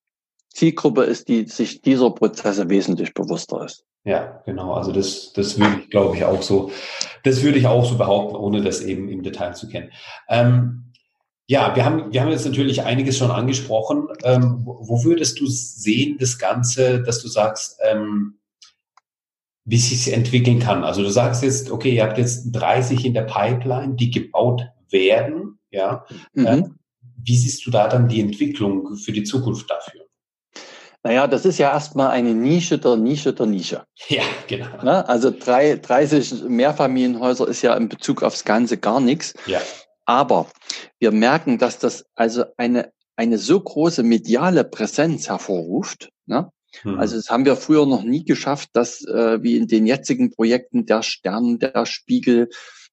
Zielgruppe 0.53 1.05
ist, 1.05 1.29
die 1.29 1.47
sich 1.47 1.83
dieser 1.83 2.11
Prozesse 2.11 2.69
wesentlich 2.69 3.13
bewusster 3.15 3.65
ist. 3.65 3.85
Ja, 4.05 4.41
genau. 4.47 4.75
Also 4.75 4.93
das, 4.93 5.33
das 5.33 5.59
würde 5.59 5.81
ich, 5.81 5.91
glaube 5.91 6.17
ich, 6.17 6.25
auch 6.25 6.41
so, 6.41 6.71
das 7.25 7.43
würde 7.43 7.59
ich 7.59 7.67
auch 7.67 7.85
so 7.85 7.99
behaupten, 7.99 8.37
ohne 8.37 8.63
das 8.63 8.81
eben 8.81 9.09
im 9.09 9.23
Detail 9.23 9.55
zu 9.55 9.69
kennen. 9.69 9.91
Ähm, 10.29 10.93
ja, 11.49 11.75
wir 11.75 11.85
haben, 11.85 12.13
wir 12.13 12.21
haben 12.21 12.31
jetzt 12.31 12.47
natürlich 12.47 12.83
einiges 12.83 13.19
schon 13.19 13.31
angesprochen. 13.31 14.09
Ähm, 14.23 14.63
wo 14.65 15.05
würdest 15.05 15.41
du 15.41 15.47
sehen, 15.47 16.19
das 16.19 16.39
Ganze, 16.39 17.03
dass 17.03 17.21
du 17.21 17.29
sagst, 17.29 17.79
ähm, 17.83 18.39
wie 19.65 19.79
sich 19.79 20.13
entwickeln 20.13 20.61
kann? 20.61 20.85
Also 20.85 21.03
du 21.03 21.11
sagst 21.11 21.43
jetzt, 21.43 21.71
okay, 21.71 21.97
ihr 21.97 22.05
habt 22.05 22.19
jetzt 22.19 22.53
30 22.53 23.05
in 23.05 23.15
der 23.15 23.23
Pipeline, 23.23 23.95
die 23.95 24.11
gebaut 24.11 24.63
werden, 24.91 25.59
ja. 25.77 26.07
Mhm. 26.33 26.47
Äh, 26.47 26.63
wie 27.23 27.37
siehst 27.37 27.67
du 27.67 27.71
da 27.71 27.89
dann 27.89 28.09
die 28.09 28.21
Entwicklung 28.21 28.97
für 28.97 29.13
die 29.13 29.25
Zukunft 29.25 29.71
dafür? 29.71 30.07
Naja, 31.03 31.29
das 31.29 31.45
ist 31.45 31.59
ja 31.59 31.71
erstmal 31.71 32.11
eine 32.11 32.35
Nische 32.35 32.79
der 32.79 32.97
Nische 32.97 33.33
der 33.33 33.47
Nische. 33.47 33.85
Ja, 34.09 34.25
genau. 34.49 34.83
Ne? 34.83 35.09
Also 35.09 35.31
drei, 35.31 35.77
30 35.77 36.45
Mehrfamilienhäuser 36.49 37.47
ist 37.47 37.63
ja 37.63 37.75
in 37.77 37.89
Bezug 37.89 38.23
aufs 38.23 38.45
Ganze 38.45 38.77
gar 38.77 39.01
nichts. 39.01 39.35
Ja. 39.47 39.61
Aber 40.05 40.49
wir 40.99 41.13
merken, 41.13 41.59
dass 41.59 41.79
das 41.79 42.07
also 42.15 42.45
eine, 42.57 42.93
eine 43.17 43.39
so 43.39 43.61
große 43.61 44.03
mediale 44.03 44.65
Präsenz 44.65 45.29
hervorruft. 45.29 46.11
Ne? 46.27 46.51
Mhm. 46.83 46.99
Also 46.99 47.17
das 47.17 47.31
haben 47.31 47.45
wir 47.45 47.57
früher 47.57 47.87
noch 47.87 48.03
nie 48.03 48.25
geschafft, 48.25 48.71
dass 48.73 49.05
äh, 49.05 49.43
wie 49.43 49.57
in 49.57 49.69
den 49.69 49.87
jetzigen 49.87 50.33
Projekten 50.33 50.87
der 50.87 51.03
Stern, 51.03 51.59
der 51.59 51.87
Spiegel, 51.87 52.49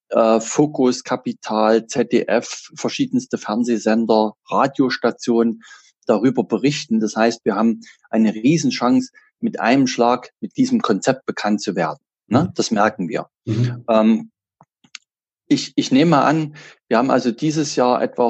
äh, 0.09 0.39
Fokus, 0.39 1.03
Kapital, 1.03 1.87
ZDF, 1.87 2.71
verschiedenste 2.75 3.37
Fernsehsender, 3.37 4.33
Radiostationen 4.49 5.61
darüber 6.05 6.43
berichten. 6.43 6.99
Das 6.99 7.15
heißt, 7.15 7.45
wir 7.45 7.55
haben 7.55 7.81
eine 8.09 8.33
Riesenchance, 8.33 9.11
mit 9.43 9.59
einem 9.59 9.87
Schlag 9.87 10.31
mit 10.39 10.57
diesem 10.57 10.81
Konzept 10.81 11.25
bekannt 11.25 11.61
zu 11.61 11.75
werden. 11.75 11.99
Ne? 12.27 12.45
Mhm. 12.45 12.53
Das 12.55 12.71
merken 12.71 13.09
wir. 13.09 13.27
Mhm. 13.45 13.83
Ähm, 13.89 14.31
ich, 15.47 15.73
ich 15.75 15.91
nehme 15.91 16.21
an, 16.23 16.55
wir 16.87 16.97
haben 16.97 17.11
also 17.11 17.31
dieses 17.31 17.75
Jahr 17.75 18.01
etwa 18.01 18.25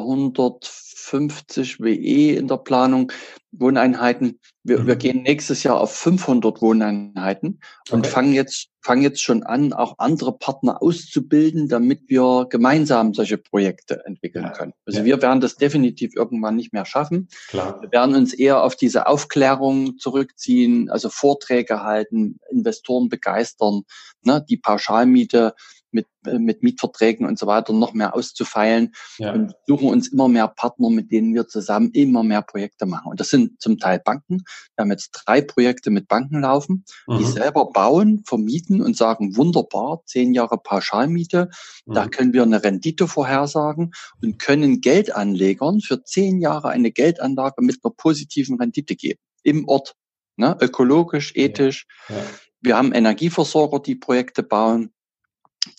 150 1.11 1.79
WE 1.79 2.35
in 2.35 2.47
der 2.47 2.57
Planung. 2.57 3.11
Wohneinheiten. 3.53 4.39
Wir, 4.63 4.79
mhm. 4.79 4.87
wir 4.87 4.95
gehen 4.95 5.21
nächstes 5.21 5.63
Jahr 5.63 5.79
auf 5.79 5.95
500 5.95 6.61
Wohneinheiten 6.61 7.59
und 7.91 7.99
okay. 7.99 8.09
fangen 8.09 8.33
jetzt 8.33 8.69
fangen 8.83 9.01
jetzt 9.01 9.21
schon 9.21 9.43
an, 9.43 9.71
auch 9.71 9.95
andere 9.97 10.37
Partner 10.37 10.81
auszubilden, 10.81 11.69
damit 11.69 12.01
wir 12.07 12.47
gemeinsam 12.49 13.13
solche 13.13 13.37
Projekte 13.37 14.03
entwickeln 14.05 14.43
ja. 14.43 14.51
können. 14.51 14.73
Also 14.85 14.99
ja. 14.99 15.05
wir 15.05 15.21
werden 15.21 15.39
das 15.39 15.55
definitiv 15.55 16.13
irgendwann 16.15 16.57
nicht 16.57 16.73
mehr 16.73 16.85
schaffen. 16.85 17.29
Klar. 17.47 17.81
Wir 17.81 17.91
werden 17.93 18.13
uns 18.13 18.33
eher 18.33 18.61
auf 18.61 18.75
diese 18.75 19.07
Aufklärung 19.07 19.97
zurückziehen, 19.99 20.89
also 20.89 21.09
Vorträge 21.09 21.81
halten, 21.81 22.39
Investoren 22.51 23.07
begeistern, 23.07 23.83
ne, 24.21 24.43
die 24.49 24.57
Pauschalmiete 24.57 25.53
mit, 25.93 26.07
äh, 26.25 26.39
mit 26.39 26.63
Mietverträgen 26.63 27.25
und 27.25 27.39
so 27.39 27.47
weiter 27.47 27.73
noch 27.73 27.93
mehr 27.93 28.15
auszufeilen 28.15 28.93
ja. 29.17 29.33
und 29.33 29.53
suchen 29.67 29.89
uns 29.89 30.07
immer 30.09 30.27
mehr 30.27 30.47
Partner, 30.47 30.89
mit 30.89 31.11
denen 31.11 31.33
wir 31.33 31.47
zusammen 31.47 31.91
immer 31.91 32.23
mehr 32.23 32.41
Projekte 32.41 32.85
machen. 32.85 33.11
Und 33.11 33.19
das 33.19 33.29
sind 33.29 33.61
zum 33.61 33.79
Teil 33.79 33.99
Banken. 33.99 34.43
Wir 34.75 34.83
haben 34.83 34.91
jetzt 34.91 35.11
drei 35.11 35.41
Projekte 35.41 35.89
mit 35.89 36.07
Banken 36.07 36.41
laufen, 36.41 36.85
mhm. 37.07 37.17
die 37.19 37.25
selber 37.25 37.71
bauen, 37.71 38.23
vermieten 38.25 38.81
und 38.81 38.97
sagen, 38.97 39.35
wunderbar, 39.37 40.01
zehn 40.05 40.33
Jahre 40.33 40.57
Pauschalmiete, 40.57 41.49
mhm. 41.85 41.93
da 41.93 42.07
können 42.07 42.33
wir 42.33 42.43
eine 42.43 42.63
Rendite 42.63 43.07
vorhersagen 43.07 43.91
und 44.21 44.39
können 44.39 44.81
Geldanlegern 44.81 45.81
für 45.81 46.03
zehn 46.03 46.39
Jahre 46.39 46.69
eine 46.69 46.91
Geldanlage 46.91 47.61
mit 47.61 47.79
einer 47.83 47.93
positiven 47.95 48.59
Rendite 48.59 48.95
geben. 48.95 49.19
Im 49.43 49.67
Ort. 49.67 49.95
Ne? 50.35 50.57
Ökologisch, 50.59 51.35
ethisch. 51.35 51.85
Ja. 52.09 52.15
Ja. 52.15 52.23
Wir 52.63 52.77
haben 52.77 52.93
Energieversorger, 52.93 53.79
die 53.79 53.95
Projekte 53.95 54.41
bauen 54.41 54.93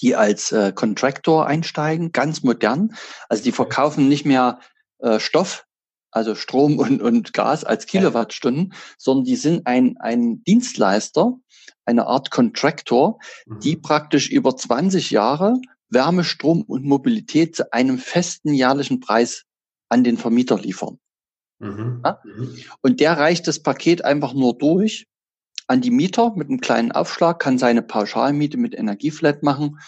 die 0.01 0.17
als 0.17 0.53
äh, 0.53 0.73
Contractor 0.73 1.47
einsteigen, 1.47 2.13
ganz 2.13 2.43
modern. 2.43 2.95
Also 3.29 3.43
die 3.43 3.53
verkaufen 3.53 4.09
nicht 4.09 4.25
mehr 4.25 4.61
äh, 4.99 5.21
Stoff, 5.21 5.67
also 6.11 6.35
Strom 6.35 6.79
und, 6.79 7.03
und 7.03 7.33
Gas 7.33 7.65
als 7.65 7.87
Kilowattstunden, 7.87 8.75
sondern 8.99 9.25
die 9.25 9.37
sind 9.37 9.67
ein, 9.67 9.97
ein 9.99 10.43
Dienstleister, 10.45 11.35
eine 11.85 12.07
Art 12.07 12.31
Contractor, 12.31 13.19
die 13.47 13.77
mhm. 13.77 13.83
praktisch 13.83 14.31
über 14.31 14.57
20 14.57 15.11
Jahre 15.11 15.61
Wärme, 15.91 16.25
Strom 16.25 16.63
und 16.63 16.85
Mobilität 16.85 17.55
zu 17.55 17.73
einem 17.73 17.99
festen 17.99 18.53
jährlichen 18.55 19.01
Preis 19.01 19.45
an 19.89 20.03
den 20.03 20.17
Vermieter 20.17 20.59
liefern. 20.59 20.99
Mhm. 21.59 22.03
Ja? 22.05 22.21
Mhm. 22.25 22.57
Und 22.81 23.01
der 23.01 23.19
reicht 23.19 23.47
das 23.47 23.63
Paket 23.63 24.05
einfach 24.05 24.35
nur 24.35 24.57
durch 24.57 25.07
an 25.67 25.81
die 25.81 25.91
Mieter 25.91 26.33
mit 26.37 26.49
einem 26.49 26.61
kleinen 26.61 26.93
Aufschlag, 26.93 27.39
kann 27.39 27.59
seine 27.59 27.83
Pauschalmiete 27.83 28.59
mit 28.59 28.75
Energieflat 28.75 29.43
machen. 29.43 29.79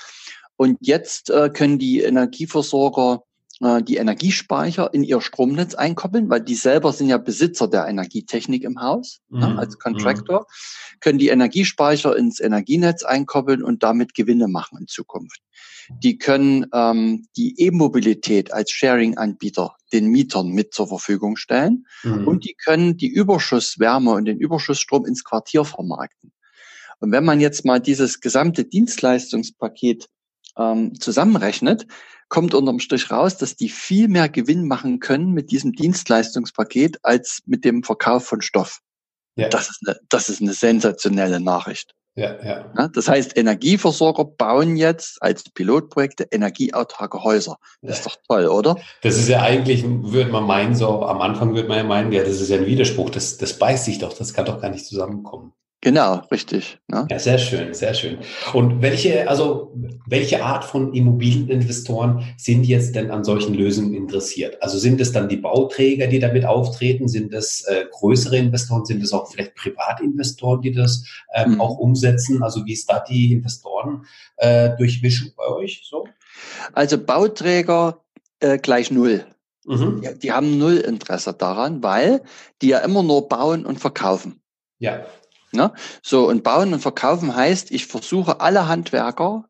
Und 0.57 0.79
jetzt 0.81 1.31
äh, 1.31 1.51
können 1.51 1.79
die 1.79 2.01
Energieversorger 2.01 3.23
äh, 3.61 3.83
die 3.83 3.97
Energiespeicher 3.97 4.93
in 4.93 5.03
ihr 5.03 5.21
Stromnetz 5.21 5.75
einkoppeln, 5.75 6.29
weil 6.29 6.43
die 6.43 6.55
selber 6.55 6.93
sind 6.93 7.09
ja 7.09 7.19
Besitzer 7.19 7.69
der 7.69 7.87
Energietechnik 7.87 8.65
im 8.65 8.81
Haus, 8.81 9.21
mhm. 9.29 9.41
ja, 9.41 9.55
als 9.57 9.79
Contractor, 9.79 10.41
mhm. 10.41 11.01
können 11.01 11.19
die 11.19 11.29
Energiespeicher 11.29 12.17
ins 12.17 12.41
Energienetz 12.41 13.03
einkoppeln 13.03 13.63
und 13.63 13.83
damit 13.83 14.15
Gewinne 14.15 14.49
machen 14.49 14.79
in 14.79 14.87
Zukunft. 14.87 15.41
Die 16.03 16.19
können 16.19 16.67
ähm, 16.73 17.27
die 17.37 17.61
E-Mobilität 17.61 18.53
als 18.53 18.71
Sharing-Anbieter 18.71 19.77
den 19.93 20.09
Mietern 20.09 20.49
mit 20.49 20.75
zur 20.75 20.89
Verfügung 20.89 21.37
stellen 21.37 21.87
mhm. 22.03 22.27
und 22.27 22.45
die 22.45 22.55
können 22.55 22.97
die 22.97 23.09
Überschusswärme 23.09 24.13
und 24.13 24.25
den 24.25 24.39
Überschussstrom 24.39 25.07
ins 25.07 25.25
Quartier 25.25 25.65
vermarkten. 25.65 26.33
Und 26.99 27.13
wenn 27.13 27.25
man 27.25 27.41
jetzt 27.41 27.65
mal 27.65 27.81
dieses 27.81 28.21
gesamte 28.21 28.65
Dienstleistungspaket 28.65 30.09
ähm, 30.57 30.99
zusammenrechnet, 30.99 31.87
kommt 32.29 32.55
unterm 32.55 32.81
Strich 32.81 33.11
raus, 33.11 33.37
dass 33.37 33.57
die 33.57 33.69
viel 33.69 34.09
mehr 34.09 34.29
Gewinn 34.29 34.67
machen 34.67 34.99
können 34.99 35.33
mit 35.33 35.51
diesem 35.51 35.73
Dienstleistungspaket 35.73 36.99
als 37.03 37.43
mit 37.47 37.65
dem 37.65 37.83
Verkauf 37.83 38.27
von 38.27 38.43
Stoff. 38.43 38.81
Ja. 39.37 39.49
Das, 39.49 39.69
ist 39.71 39.87
eine, 39.87 40.01
das 40.09 40.29
ist 40.29 40.41
eine 40.41 40.55
sensationelle 40.55 41.41
Nachricht. 41.41 41.95
Ja, 42.17 42.35
ja. 42.43 42.65
ja. 42.77 42.89
Das 42.89 43.09
heißt, 43.09 43.37
Energieversorger 43.37 44.25
bauen 44.25 44.77
jetzt 44.77 45.23
als 45.23 45.45
Pilotprojekte 45.45 46.27
energieautarke 46.31 47.23
Häuser. 47.23 47.59
Das 47.83 47.99
ist 47.99 48.07
doch 48.07 48.17
toll, 48.27 48.47
oder? 48.47 48.77
Das 49.03 49.19
ist 49.19 49.29
ja 49.29 49.43
eigentlich, 49.43 49.85
würde 49.87 50.31
man 50.31 50.45
meinen, 50.45 50.75
so 50.75 51.05
am 51.05 51.21
Anfang 51.21 51.55
würde 51.55 51.69
man 51.69 51.77
ja 51.77 51.85
meinen, 51.85 52.13
ja, 52.13 52.25
das 52.25 52.41
ist 52.41 52.49
ja 52.49 52.57
ein 52.57 52.67
Widerspruch, 52.67 53.11
das, 53.11 53.37
das 53.37 53.59
beißt 53.59 53.85
sich 53.85 53.99
doch, 53.99 54.15
das 54.15 54.33
kann 54.33 54.47
doch 54.47 54.63
gar 54.63 54.71
nicht 54.71 54.87
zusammenkommen. 54.87 55.53
Genau, 55.87 56.21
richtig. 56.33 56.81
Ne? 56.89 57.07
Ja, 57.09 57.17
sehr 57.21 57.39
schön, 57.39 57.73
sehr 57.73 57.95
schön. 57.95 58.19
Und 58.53 58.83
welche, 58.83 59.31
also 59.31 59.73
welche 60.09 60.43
Art 60.43 60.65
von 60.65 60.93
Immobilieninvestoren 60.93 62.25
sind 62.37 62.65
jetzt 62.65 62.97
denn 62.97 63.13
an 63.13 63.23
solchen 63.23 63.55
Lösungen 63.55 63.95
interessiert? 63.95 64.61
Also 64.61 64.79
sind 64.79 65.01
es 65.01 65.13
dann 65.13 65.29
die 65.29 65.37
Bauträger, 65.37 66.09
die 66.09 66.19
damit 66.19 66.45
auftreten? 66.45 67.07
Sind 67.07 67.33
es 67.33 67.63
äh, 67.69 67.85
größere 67.93 68.37
Investoren? 68.37 68.85
Sind 68.85 69.01
es 69.01 69.13
auch 69.13 69.31
vielleicht 69.31 69.55
Privatinvestoren, 69.55 70.61
die 70.61 70.73
das 70.73 71.05
ähm, 71.33 71.53
mhm. 71.53 71.61
auch 71.61 71.79
umsetzen? 71.79 72.43
Also 72.43 72.67
wie 72.67 72.73
ist 72.73 72.91
da 72.91 72.99
die 72.99 73.33
Investoren 73.33 74.07
äh, 74.39 74.71
durchmischen 74.77 75.35
bei 75.37 75.47
euch 75.47 75.87
so? 75.89 76.09
Also 76.73 76.99
Bauträger 76.99 78.01
äh, 78.41 78.59
gleich 78.59 78.91
null. 78.91 79.25
Mhm. 79.65 80.01
Die, 80.03 80.19
die 80.19 80.33
haben 80.33 80.59
null 80.59 80.79
Interesse 80.79 81.33
daran, 81.33 81.81
weil 81.85 82.23
die 82.61 82.71
ja 82.71 82.79
immer 82.79 83.05
nur 83.05 83.29
bauen 83.29 83.65
und 83.65 83.79
verkaufen. 83.79 84.41
Ja. 84.81 85.07
Ne? 85.57 85.73
So, 86.03 86.29
und 86.29 86.45
bauen 86.45 86.73
und 86.73 86.81
verkaufen 86.81 87.35
heißt, 87.35 87.71
ich 87.73 87.87
versuche 87.87 88.41
alle 88.41 88.69
Handwerker 88.69 89.49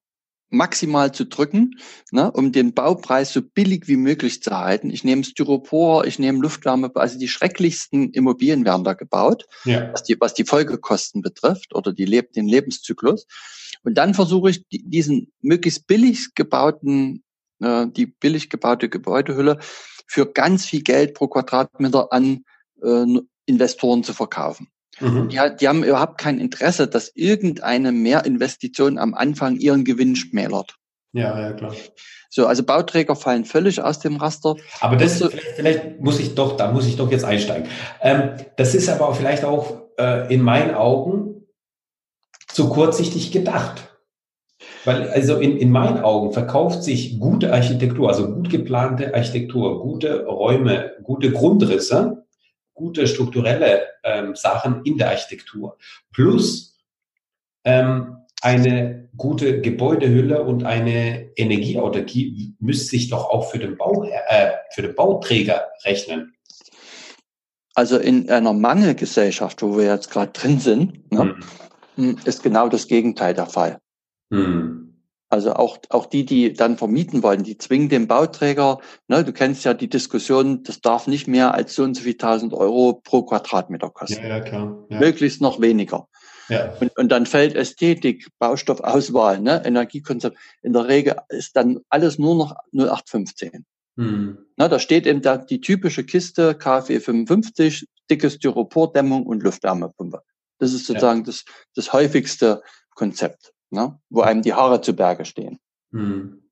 maximal 0.49 1.13
zu 1.13 1.25
drücken, 1.27 1.79
ne, 2.13 2.31
um 2.31 2.53
den 2.53 2.73
Baupreis 2.73 3.33
so 3.33 3.43
billig 3.43 3.89
wie 3.89 3.97
möglich 3.97 4.43
zu 4.43 4.57
halten. 4.57 4.91
Ich 4.91 5.05
nehme 5.05 5.25
Styropor, 5.25 6.07
ich 6.07 6.19
nehme 6.19 6.41
Luftwärme, 6.41 6.91
also 6.95 7.19
die 7.19 7.29
schrecklichsten 7.29 8.11
Immobilien 8.13 8.65
werden 8.65 8.85
da 8.85 8.95
gebaut, 8.95 9.47
ja. 9.65 9.93
was, 9.93 10.05
die, 10.05 10.17
was 10.21 10.35
die 10.35 10.45
Folgekosten 10.45 11.23
betrifft 11.23 11.75
oder 11.75 11.93
die 11.93 12.05
den 12.05 12.47
Lebenszyklus. 12.47 13.27
Und 13.83 13.99
dann 13.99 14.15
versuche 14.15 14.51
ich 14.51 14.65
diesen 14.71 15.33
möglichst 15.41 15.87
billig 15.87 16.35
gebauten, 16.35 17.25
äh, 17.61 17.87
die 17.89 18.07
billig 18.07 18.49
gebaute 18.49 18.89
Gebäudehülle 18.89 19.59
für 20.07 20.33
ganz 20.33 20.65
viel 20.65 20.83
Geld 20.83 21.15
pro 21.15 21.27
Quadratmeter 21.27 22.13
an 22.13 22.45
äh, 22.83 23.05
Investoren 23.47 24.05
zu 24.05 24.13
verkaufen. 24.13 24.69
Mhm. 25.01 25.29
Die, 25.29 25.39
die, 25.61 25.69
haben 25.69 25.85
überhaupt 25.85 26.19
kein 26.19 26.39
Interesse, 26.39 26.89
dass 26.89 27.13
irgendeine 27.15 27.93
Mehrinvestition 27.93 28.99
am 28.99 29.15
Anfang 29.15 29.57
ihren 29.57 29.85
Gewinn 29.85 30.17
schmälert. 30.17 30.77
Ja, 31.13 31.39
ja, 31.41 31.53
klar. 31.53 31.75
So, 32.29 32.47
also 32.47 32.63
Bauträger 32.63 33.17
fallen 33.17 33.45
völlig 33.45 33.81
aus 33.81 34.01
dem 34.01 34.17
Raster. 34.17 34.57
Aber 34.81 34.97
das, 34.97 35.19
so, 35.19 35.29
vielleicht, 35.29 35.57
vielleicht, 35.57 36.01
muss 36.01 36.21
ich 36.21 36.35
doch, 36.35 36.57
da 36.57 36.71
muss 36.73 36.87
ich 36.87 36.97
doch 36.97 37.11
jetzt 37.11 37.25
einsteigen. 37.25 37.69
Ähm, 38.03 38.33
das 38.57 38.75
ist 38.75 38.89
aber 38.89 39.15
vielleicht 39.15 39.45
auch 39.45 39.83
äh, 39.99 40.33
in 40.33 40.43
meinen 40.43 40.75
Augen 40.75 41.47
zu 42.49 42.69
kurzsichtig 42.69 43.33
gedacht. 43.33 43.97
Weil 44.85 45.09
also 45.11 45.39
in, 45.39 45.57
in 45.57 45.71
meinen 45.71 45.99
Augen 45.99 46.33
verkauft 46.33 46.83
sich 46.83 47.19
gute 47.19 47.53
Architektur, 47.53 48.09
also 48.09 48.33
gut 48.33 48.51
geplante 48.51 49.15
Architektur, 49.15 49.83
gute 49.83 50.27
Räume, 50.27 50.93
gute 51.03 51.33
Grundrisse 51.33 52.26
gute 52.77 53.09
strukturelle 53.09 53.89
ähm, 54.05 54.37
Sachen 54.37 54.85
in 54.85 54.97
der 54.97 55.11
Architektur. 55.11 55.77
Plus 56.13 56.79
ähm, 57.65 58.19
eine 58.43 59.09
gute 59.17 59.61
Gebäudehülle 59.61 60.45
und 60.45 60.65
eine 60.65 61.31
Energieautarkie 61.37 62.55
müsste 62.61 62.91
sich 62.91 63.09
doch 63.09 63.29
auch 63.31 63.51
für 63.51 63.59
den, 63.59 63.77
Bau, 63.77 64.05
äh, 64.05 64.53
für 64.71 64.83
den 64.83 64.95
Bauträger 64.95 65.67
rechnen. 65.85 66.35
Also 67.75 67.99
in 67.99 68.31
einer 68.31 68.53
Mangelgesellschaft, 68.53 69.63
wo 69.63 69.77
wir 69.77 69.87
jetzt 69.87 70.11
gerade 70.11 70.33
drin 70.33 70.61
sind, 70.61 71.13
ne, 71.13 71.37
hm. 71.97 72.17
ist 72.25 72.43
genau 72.43 72.69
das 72.69 72.87
Gegenteil 72.89 73.35
der 73.35 73.47
Fall. 73.47 73.79
Hm. 74.33 74.86
Also 75.37 75.53
auch, 75.53 75.77
auch 75.91 76.07
die, 76.07 76.25
die 76.25 76.55
dann 76.55 76.79
vermieten 76.79 77.23
wollen, 77.23 77.43
die 77.43 77.59
zwingen 77.59 77.91
den 77.91 78.09
Bauträger, 78.09 78.79
ne, 79.07 79.23
du 79.23 79.35
kennst 79.35 79.67
ja 79.67 79.75
die 79.75 79.91
Diskussion, 79.91 80.63
das 80.63 80.81
darf 80.81 81.07
nicht 81.07 81.29
mehr 81.29 81.53
als 81.53 81.75
so 81.75 81.83
und 81.83 81.95
so 81.95 82.05
viel 82.05 82.17
tausend 82.17 82.55
Euro 82.55 83.03
pro 83.05 83.23
Quadratmeter 83.23 83.91
kosten. 83.91 84.23
Ja, 84.23 84.29
ja 84.29 84.41
klar. 84.41 84.87
Ja. 84.89 84.99
Möglichst 84.99 85.43
noch 85.43 85.61
weniger. 85.61 86.09
Ja. 86.49 86.73
Und, 86.81 86.97
und 86.97 87.13
dann 87.13 87.27
fällt 87.27 87.55
Ästhetik, 87.55 88.29
Baustoffauswahl, 88.39 89.39
ne, 89.41 89.63
Energiekonzept. 89.63 90.39
In 90.63 90.73
der 90.73 90.89
Regel 90.89 91.17
ist 91.29 91.55
dann 91.55 91.81
alles 91.91 92.19
nur 92.19 92.35
noch 92.35 92.55
0815. 92.73 93.67
Hm. 93.99 94.39
Na, 94.57 94.69
da 94.69 94.79
steht 94.79 95.07
eben 95.07 95.21
da 95.21 95.37
die 95.37 95.61
typische 95.61 96.05
Kiste 96.05 96.55
KfW 96.55 96.99
55, 96.99 97.87
dicke 98.11 98.31
Styropordämmung 98.31 99.27
und 99.27 99.43
Luftwärmepumpe. 99.43 100.23
Das 100.59 100.73
ist 100.73 100.87
sozusagen 100.87 101.21
ja. 101.21 101.27
das, 101.27 101.45
das 101.75 101.93
häufigste 101.93 102.63
Konzept 102.95 103.53
ne? 103.71 103.99
wo 104.11 104.23
einem 104.23 104.43
die 104.43 104.55
Haare 104.55 104.81
zu 104.81 104.95
Berge 104.95 105.25
stehen. 105.25 105.59
Hm. 105.93 106.43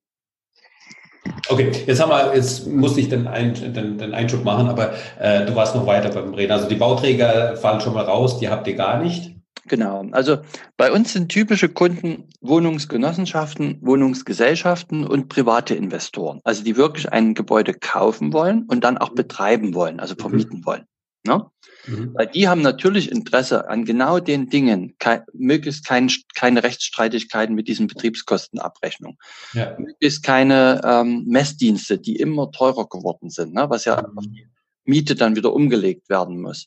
Okay, 1.48 1.72
jetzt 1.86 2.00
haben 2.00 2.10
wir, 2.10 2.34
jetzt 2.34 2.66
musste 2.66 3.00
ich 3.00 3.08
den, 3.08 3.26
Ein, 3.26 3.54
den, 3.54 3.98
den 3.98 4.14
Einschub 4.14 4.44
machen, 4.44 4.68
aber 4.68 4.92
äh, 5.18 5.46
du 5.46 5.54
warst 5.54 5.74
noch 5.74 5.86
weiter 5.86 6.10
beim 6.10 6.34
Reden. 6.34 6.52
Also 6.52 6.68
die 6.68 6.74
Bauträger 6.74 7.56
fallen 7.56 7.80
schon 7.80 7.94
mal 7.94 8.04
raus, 8.04 8.38
die 8.38 8.48
habt 8.48 8.66
ihr 8.66 8.74
gar 8.74 9.02
nicht. 9.02 9.34
Genau. 9.66 10.04
Also 10.12 10.38
bei 10.76 10.92
uns 10.92 11.12
sind 11.12 11.30
typische 11.30 11.70
Kunden 11.70 12.28
Wohnungsgenossenschaften, 12.42 13.78
Wohnungsgesellschaften 13.80 15.06
und 15.06 15.28
private 15.28 15.74
Investoren. 15.74 16.40
Also 16.44 16.62
die 16.62 16.76
wirklich 16.76 17.10
ein 17.10 17.34
Gebäude 17.34 17.72
kaufen 17.72 18.32
wollen 18.32 18.64
und 18.68 18.84
dann 18.84 18.98
auch 18.98 19.10
betreiben 19.10 19.74
wollen, 19.74 20.00
also 20.00 20.14
vermieten 20.16 20.58
mhm. 20.58 20.66
wollen. 20.66 20.84
Ne? 21.26 21.46
Mhm. 21.86 22.14
Weil 22.14 22.26
die 22.28 22.48
haben 22.48 22.62
natürlich 22.62 23.10
Interesse 23.10 23.68
an 23.68 23.84
genau 23.84 24.20
den 24.20 24.48
Dingen, 24.48 24.96
kein, 24.98 25.22
möglichst 25.32 25.86
kein, 25.86 26.10
keine 26.34 26.62
Rechtsstreitigkeiten 26.62 27.54
mit 27.54 27.68
diesen 27.68 27.86
Betriebskostenabrechnungen, 27.86 29.18
ja. 29.52 29.76
möglichst 29.78 30.22
keine 30.22 30.80
ähm, 30.84 31.24
Messdienste, 31.26 31.98
die 31.98 32.16
immer 32.16 32.50
teurer 32.50 32.88
geworden 32.88 33.30
sind, 33.30 33.54
ne? 33.54 33.68
was 33.68 33.84
ja 33.84 34.00
mhm. 34.00 34.18
auf 34.18 34.24
die 34.26 34.46
Miete 34.84 35.14
dann 35.14 35.36
wieder 35.36 35.52
umgelegt 35.52 36.08
werden 36.08 36.40
muss. 36.40 36.66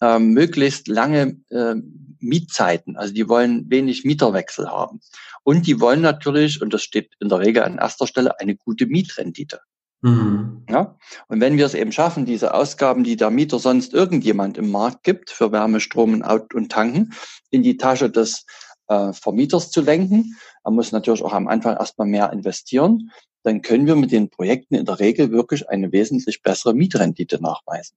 Ähm, 0.00 0.32
möglichst 0.32 0.88
lange 0.88 1.40
äh, 1.48 1.74
Mietzeiten, 2.18 2.96
also 2.96 3.14
die 3.14 3.28
wollen 3.28 3.70
wenig 3.70 4.04
Mieterwechsel 4.04 4.68
haben. 4.68 5.00
Und 5.42 5.66
die 5.66 5.80
wollen 5.80 6.00
natürlich, 6.00 6.60
und 6.60 6.74
das 6.74 6.82
steht 6.82 7.12
in 7.20 7.28
der 7.28 7.38
Regel 7.38 7.62
an 7.62 7.78
erster 7.78 8.06
Stelle, 8.06 8.38
eine 8.40 8.56
gute 8.56 8.86
Mietrendite. 8.86 9.60
Mhm. 10.02 10.64
Ja? 10.68 10.96
Und 11.28 11.40
wenn 11.40 11.56
wir 11.56 11.66
es 11.66 11.74
eben 11.74 11.92
schaffen, 11.92 12.26
diese 12.26 12.54
Ausgaben, 12.54 13.04
die 13.04 13.16
der 13.16 13.30
Mieter 13.30 13.58
sonst 13.58 13.94
irgendjemand 13.94 14.58
im 14.58 14.70
Markt 14.70 15.02
gibt, 15.02 15.30
für 15.30 15.52
Wärme, 15.52 15.80
Strom 15.80 16.14
und, 16.14 16.54
und 16.54 16.70
Tanken, 16.70 17.12
in 17.50 17.62
die 17.62 17.76
Tasche 17.76 18.10
des 18.10 18.44
äh, 18.88 19.12
Vermieters 19.12 19.70
zu 19.70 19.80
lenken, 19.80 20.36
er 20.64 20.70
muss 20.70 20.92
natürlich 20.92 21.22
auch 21.22 21.32
am 21.32 21.48
Anfang 21.48 21.76
erstmal 21.76 22.08
mehr 22.08 22.32
investieren, 22.32 23.10
dann 23.42 23.62
können 23.62 23.86
wir 23.86 23.96
mit 23.96 24.10
den 24.10 24.28
Projekten 24.28 24.74
in 24.74 24.84
der 24.84 24.98
Regel 24.98 25.30
wirklich 25.30 25.68
eine 25.68 25.92
wesentlich 25.92 26.42
bessere 26.42 26.74
Mietrendite 26.74 27.40
nachweisen. 27.40 27.96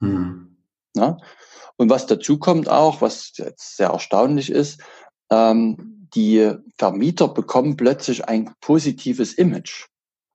Mhm. 0.00 0.56
Ja? 0.96 1.18
Und 1.76 1.90
was 1.90 2.06
dazu 2.06 2.38
kommt 2.38 2.68
auch, 2.68 3.00
was 3.00 3.32
jetzt 3.36 3.76
sehr 3.76 3.90
erstaunlich 3.90 4.50
ist, 4.50 4.82
ähm, 5.30 6.08
die 6.14 6.52
Vermieter 6.78 7.28
bekommen 7.28 7.76
plötzlich 7.76 8.24
ein 8.26 8.54
positives 8.60 9.34
Image. 9.34 9.86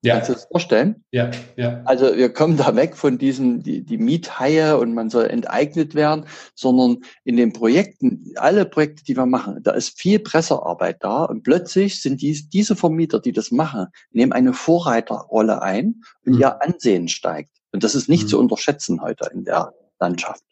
Ja. 0.04 0.16
Kannst 0.16 0.30
du 0.30 0.34
das 0.34 0.46
vorstellen? 0.46 1.04
Ja, 1.12 1.30
ja. 1.58 1.82
Also 1.86 2.16
wir 2.16 2.34
kommen 2.34 2.58
da 2.58 2.76
weg 2.76 2.98
von 2.98 3.20
diesem, 3.20 3.62
die, 3.62 3.86
die 3.86 4.00
Miethaie 4.00 4.78
und 4.78 4.96
man 4.96 5.12
soll 5.12 5.26
enteignet 5.26 5.94
werden, 5.94 6.26
sondern 6.56 6.98
in 7.24 7.38
den 7.38 7.54
Projekten, 7.54 8.34
alle 8.36 8.66
Projekte, 8.66 9.04
die 9.04 9.16
wir 9.16 9.28
machen, 9.28 9.60
da 9.62 9.72
ist 9.72 10.00
viel 10.00 10.18
Pressearbeit 10.18 10.98
da 11.02 11.26
und 11.26 11.44
plötzlich 11.44 12.02
sind 12.02 12.22
dies, 12.22 12.50
diese 12.50 12.76
Vermieter, 12.76 13.20
die 13.20 13.32
das 13.32 13.52
machen, 13.52 13.88
nehmen 14.12 14.34
eine 14.34 14.54
Vorreiterrolle 14.54 15.62
ein 15.62 16.02
und 16.26 16.34
mhm. 16.34 16.40
ihr 16.40 16.62
Ansehen 16.64 17.08
steigt. 17.08 17.52
Und 17.72 17.84
das 17.84 17.94
ist 17.94 18.10
nicht 18.10 18.24
mhm. 18.24 18.28
zu 18.28 18.40
unterschätzen 18.40 19.02
heute 19.02 19.30
in 19.32 19.46
der 19.46 19.74
Landschaft. 20.00 20.44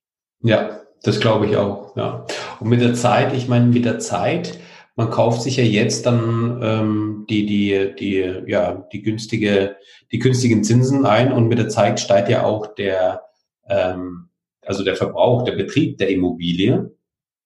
Ja, 0.44 0.80
das 1.02 1.20
glaube 1.20 1.48
ich 1.48 1.58
auch, 1.58 1.96
ja. 1.96 2.26
Und 2.60 2.70
mit 2.70 2.82
der 2.82 2.94
Zeit, 2.94 3.34
ich 3.34 3.48
meine, 3.48 3.66
mit 3.66 3.86
der 3.86 3.98
Zeit 3.98 4.60
man 5.00 5.12
kauft 5.12 5.44
sich 5.44 5.56
ja 5.56 5.64
jetzt 5.64 6.06
dann 6.06 6.60
ähm, 6.62 7.26
die, 7.30 7.46
die, 7.46 7.96
die, 7.98 8.44
ja, 8.48 8.86
die 8.92 9.02
günstige, 9.02 9.78
die 10.12 10.20
günstigen 10.20 10.62
Zinsen 10.66 11.06
ein 11.06 11.32
und 11.32 11.48
mit 11.48 11.58
der 11.58 11.70
Zeit 11.70 12.02
steigt 12.02 12.28
ja 12.28 12.44
auch 12.44 12.76
der, 12.76 13.24
ähm, 13.70 14.28
also 14.62 14.84
der 14.84 14.98
Verbrauch, 14.98 15.44
der 15.44 15.54
Betrieb 15.54 16.00
der 16.00 16.10
Immobilie, 16.10 16.92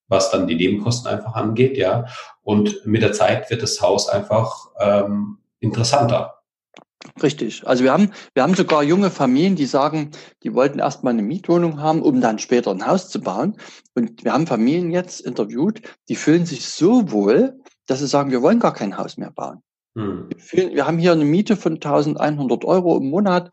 was 0.08 0.32
dann 0.32 0.48
die 0.48 0.56
Nebenkosten 0.56 1.12
einfach 1.12 1.36
angeht, 1.36 1.78
ja. 1.78 2.06
Und 2.42 2.88
mit 2.88 3.04
der 3.04 3.14
Zeit 3.14 3.52
wird 3.52 3.62
das 3.62 3.80
Haus 3.80 4.10
einfach 4.10 4.70
ähm, 4.80 5.38
interessanter. 5.60 6.33
Richtig. 7.22 7.68
Also 7.68 7.84
wir 7.84 7.92
haben, 7.92 8.12
wir 8.34 8.44
haben 8.44 8.56
sogar 8.56 8.84
junge 8.84 9.12
Familien, 9.12 9.56
die 9.56 9.66
sagen, 9.66 10.12
die 10.44 10.54
wollten 10.54 10.80
erstmal 10.80 11.14
eine 11.14 11.22
Mietwohnung 11.22 11.82
haben, 11.82 12.02
um 12.02 12.22
dann 12.22 12.40
später 12.40 12.72
ein 12.72 12.88
Haus 12.88 13.10
zu 13.10 13.22
bauen. 13.22 13.58
Und 13.94 14.24
wir 14.24 14.34
haben 14.34 14.48
Familien 14.48 14.92
jetzt 14.92 15.22
interviewt, 15.22 15.82
die 16.10 16.16
fühlen 16.16 16.46
sich 16.46 16.66
so 16.66 17.12
wohl, 17.12 17.60
dass 17.86 18.00
sie 18.00 18.08
sagen, 18.08 18.32
wir 18.32 18.42
wollen 18.42 18.60
gar 18.60 18.74
kein 18.74 18.98
Haus 18.98 19.18
mehr 19.18 19.32
bauen. 19.32 19.62
Hm. 19.96 20.30
Wir, 20.30 20.40
fühlen, 20.40 20.76
wir 20.76 20.88
haben 20.88 20.98
hier 20.98 21.12
eine 21.12 21.26
Miete 21.26 21.56
von 21.56 21.74
1100 21.74 22.66
Euro 22.66 22.98
im 22.98 23.10
Monat 23.10 23.52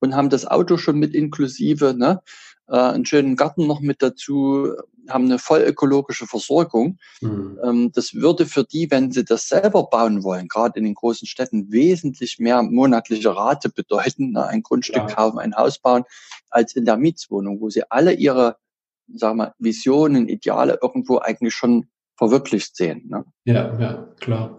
und 0.00 0.14
haben 0.14 0.30
das 0.30 0.46
Auto 0.46 0.76
schon 0.76 0.98
mit 0.98 1.14
inklusive, 1.14 1.94
ne? 1.94 2.20
Äh, 2.68 2.76
einen 2.76 3.06
schönen 3.06 3.36
Garten 3.36 3.66
noch 3.66 3.80
mit 3.80 4.02
dazu, 4.02 4.74
haben 5.08 5.24
eine 5.24 5.38
voll 5.38 5.60
ökologische 5.60 6.26
Versorgung. 6.26 6.98
Mhm. 7.20 7.58
Ähm, 7.64 7.92
das 7.92 8.14
würde 8.14 8.46
für 8.46 8.64
die, 8.64 8.90
wenn 8.90 9.10
sie 9.10 9.24
das 9.24 9.48
selber 9.48 9.84
bauen 9.84 10.22
wollen, 10.22 10.48
gerade 10.48 10.78
in 10.78 10.84
den 10.84 10.94
großen 10.94 11.26
Städten, 11.26 11.72
wesentlich 11.72 12.38
mehr 12.38 12.62
monatliche 12.62 13.34
Rate 13.34 13.70
bedeuten, 13.70 14.32
ne? 14.32 14.46
ein 14.46 14.62
Grundstück 14.62 14.96
ja. 14.96 15.06
kaufen, 15.06 15.38
ein 15.38 15.56
Haus 15.56 15.78
bauen, 15.78 16.04
als 16.50 16.76
in 16.76 16.84
der 16.84 16.96
Mietswohnung, 16.96 17.60
wo 17.60 17.70
sie 17.70 17.82
alle 17.90 18.12
ihre 18.12 18.56
sagen 19.14 19.38
wir, 19.38 19.54
Visionen, 19.58 20.28
Ideale 20.28 20.78
irgendwo 20.82 21.18
eigentlich 21.18 21.54
schon 21.54 21.86
verwirklicht 22.16 22.76
sehen. 22.76 23.08
Ne? 23.08 23.24
Ja, 23.44 23.78
ja, 23.78 24.08
klar. 24.20 24.58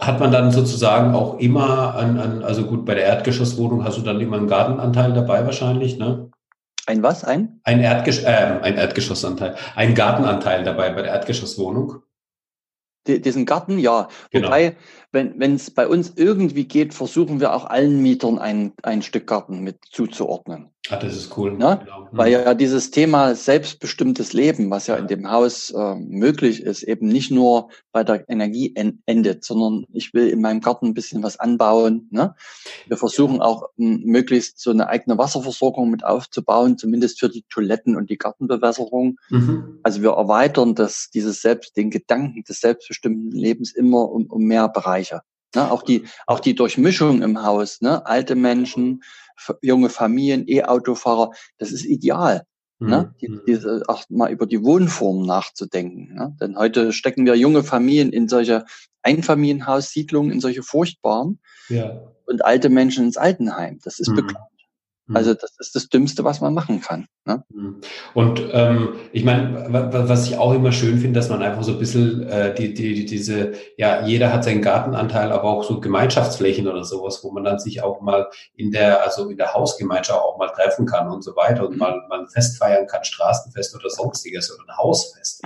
Hat 0.00 0.20
man 0.20 0.30
dann 0.30 0.50
sozusagen 0.52 1.14
auch 1.14 1.38
immer 1.38 1.94
an, 1.94 2.18
an, 2.18 2.42
also 2.42 2.64
gut, 2.64 2.84
bei 2.84 2.94
der 2.94 3.04
Erdgeschosswohnung 3.04 3.84
hast 3.84 3.98
du 3.98 4.02
dann 4.02 4.20
immer 4.20 4.36
einen 4.36 4.46
Gartenanteil 4.46 5.12
dabei 5.12 5.44
wahrscheinlich, 5.44 5.98
ne? 5.98 6.30
Ein 6.88 7.02
was? 7.02 7.22
Ein? 7.22 7.60
Ein, 7.64 7.80
Erdgesch 7.80 8.24
äh, 8.24 8.26
ein 8.62 8.78
Erdgeschossanteil. 8.78 9.56
Ein 9.74 9.94
Gartenanteil 9.94 10.64
dabei 10.64 10.88
bei 10.88 11.02
der 11.02 11.12
Erdgeschosswohnung. 11.12 12.02
diesen 13.06 13.44
Garten, 13.44 13.78
ja. 13.78 14.08
Genau. 14.30 14.46
Wobei, 14.46 14.74
wenn 15.12 15.54
es 15.54 15.70
bei 15.70 15.86
uns 15.86 16.14
irgendwie 16.16 16.64
geht, 16.64 16.94
versuchen 16.94 17.40
wir 17.40 17.52
auch 17.52 17.66
allen 17.66 18.00
Mietern 18.00 18.38
ein, 18.38 18.72
ein 18.82 19.02
Stück 19.02 19.26
Garten 19.26 19.60
mit 19.60 19.84
zuzuordnen. 19.90 20.70
Ah, 20.90 20.96
das 20.96 21.16
ist 21.16 21.36
cool. 21.36 21.52
Ne? 21.52 21.80
Genau. 21.84 22.00
Mhm. 22.00 22.06
Weil 22.12 22.32
ja 22.32 22.54
dieses 22.54 22.90
Thema 22.90 23.34
selbstbestimmtes 23.34 24.32
Leben, 24.32 24.70
was 24.70 24.86
ja 24.86 24.96
in 24.96 25.06
dem 25.06 25.30
Haus 25.30 25.70
äh, 25.70 25.94
möglich 25.96 26.62
ist, 26.62 26.82
eben 26.82 27.08
nicht 27.08 27.30
nur 27.30 27.68
bei 27.92 28.04
der 28.04 28.28
Energie 28.28 28.72
en 28.74 29.02
endet, 29.06 29.44
sondern 29.44 29.86
ich 29.92 30.14
will 30.14 30.28
in 30.28 30.40
meinem 30.40 30.60
Garten 30.60 30.86
ein 30.86 30.94
bisschen 30.94 31.22
was 31.22 31.38
anbauen. 31.38 32.08
Ne? 32.10 32.34
Wir 32.86 32.96
versuchen 32.96 33.42
auch 33.42 33.68
möglichst 33.76 34.60
so 34.60 34.70
eine 34.70 34.88
eigene 34.88 35.18
Wasserversorgung 35.18 35.90
mit 35.90 36.04
aufzubauen, 36.04 36.78
zumindest 36.78 37.20
für 37.20 37.28
die 37.28 37.44
Toiletten 37.50 37.96
und 37.96 38.08
die 38.08 38.18
Gartenbewässerung. 38.18 39.18
Mhm. 39.28 39.80
Also 39.82 40.02
wir 40.02 40.12
erweitern 40.12 40.74
das, 40.74 41.10
dieses 41.12 41.42
Selbst, 41.42 41.76
den 41.76 41.90
Gedanken 41.90 42.44
des 42.44 42.60
selbstbestimmten 42.60 43.32
Lebens 43.32 43.72
immer 43.72 44.10
um, 44.10 44.26
um 44.26 44.42
mehr 44.42 44.68
Bereiche. 44.68 45.20
Ne? 45.54 45.70
Auch 45.70 45.82
die, 45.82 46.04
auch 46.26 46.40
die 46.40 46.54
Durchmischung 46.54 47.22
im 47.22 47.42
Haus, 47.42 47.80
ne? 47.80 48.04
alte 48.06 48.34
Menschen, 48.34 49.02
junge 49.62 49.88
Familien, 49.88 50.44
E-Autofahrer, 50.46 51.30
das 51.58 51.72
ist 51.72 51.84
ideal. 51.84 52.44
Mhm. 52.78 52.88
Ne? 52.88 53.14
Die, 53.20 53.28
mhm. 53.28 53.40
diese, 53.46 53.82
auch 53.88 54.04
mal 54.08 54.30
über 54.30 54.46
die 54.46 54.62
Wohnform 54.62 55.26
nachzudenken. 55.26 56.14
Ne? 56.14 56.36
Denn 56.40 56.56
heute 56.56 56.92
stecken 56.92 57.26
wir 57.26 57.34
junge 57.34 57.64
Familien 57.64 58.12
in 58.12 58.28
solche 58.28 58.64
Einfamilienhaussiedlungen, 59.02 60.32
in 60.32 60.40
solche 60.40 60.62
furchtbaren 60.62 61.40
ja. 61.68 62.00
und 62.26 62.44
alte 62.44 62.68
Menschen 62.68 63.04
ins 63.04 63.16
Altenheim. 63.16 63.78
Das 63.82 63.98
ist 63.98 64.10
mhm. 64.10 64.16
bekloppt. 64.16 64.57
Mhm. 65.08 65.16
Also 65.16 65.34
das 65.34 65.52
ist 65.58 65.74
das 65.74 65.88
Dümmste, 65.88 66.22
was 66.22 66.40
man 66.40 66.54
machen 66.54 66.80
kann. 66.80 67.08
Ne? 67.24 67.42
Mhm. 67.48 67.80
Und 68.14 68.42
ähm, 68.52 68.94
ich 69.12 69.24
meine, 69.24 69.66
was 69.68 70.28
ich 70.28 70.36
auch 70.36 70.52
immer 70.52 70.70
schön 70.70 70.98
finde, 70.98 71.18
dass 71.18 71.30
man 71.30 71.42
einfach 71.42 71.62
so 71.62 71.72
ein 71.72 71.78
bisschen 71.78 72.22
äh, 72.28 72.54
die, 72.54 72.74
die, 72.74 73.06
diese, 73.06 73.52
ja, 73.76 74.06
jeder 74.06 74.32
hat 74.32 74.44
seinen 74.44 74.62
Gartenanteil, 74.62 75.32
aber 75.32 75.44
auch 75.44 75.64
so 75.64 75.80
Gemeinschaftsflächen 75.80 76.68
oder 76.68 76.84
sowas, 76.84 77.24
wo 77.24 77.30
man 77.30 77.44
dann 77.44 77.58
sich 77.58 77.82
auch 77.82 78.00
mal 78.00 78.28
in 78.54 78.70
der, 78.70 79.02
also 79.02 79.28
in 79.28 79.38
der 79.38 79.54
Hausgemeinschaft 79.54 80.20
auch 80.20 80.38
mal 80.38 80.48
treffen 80.48 80.86
kann 80.86 81.08
und 81.10 81.22
so 81.22 81.34
weiter 81.36 81.66
und 81.66 81.72
mhm. 81.72 81.78
mal, 81.78 82.02
mal 82.08 82.20
ein 82.20 82.28
Fest 82.28 82.58
feiern 82.58 82.86
kann, 82.86 83.02
Straßenfest 83.04 83.74
oder 83.74 83.90
sonstiges 83.90 84.54
oder 84.54 84.68
ein 84.68 84.76
Hausfest. 84.76 85.42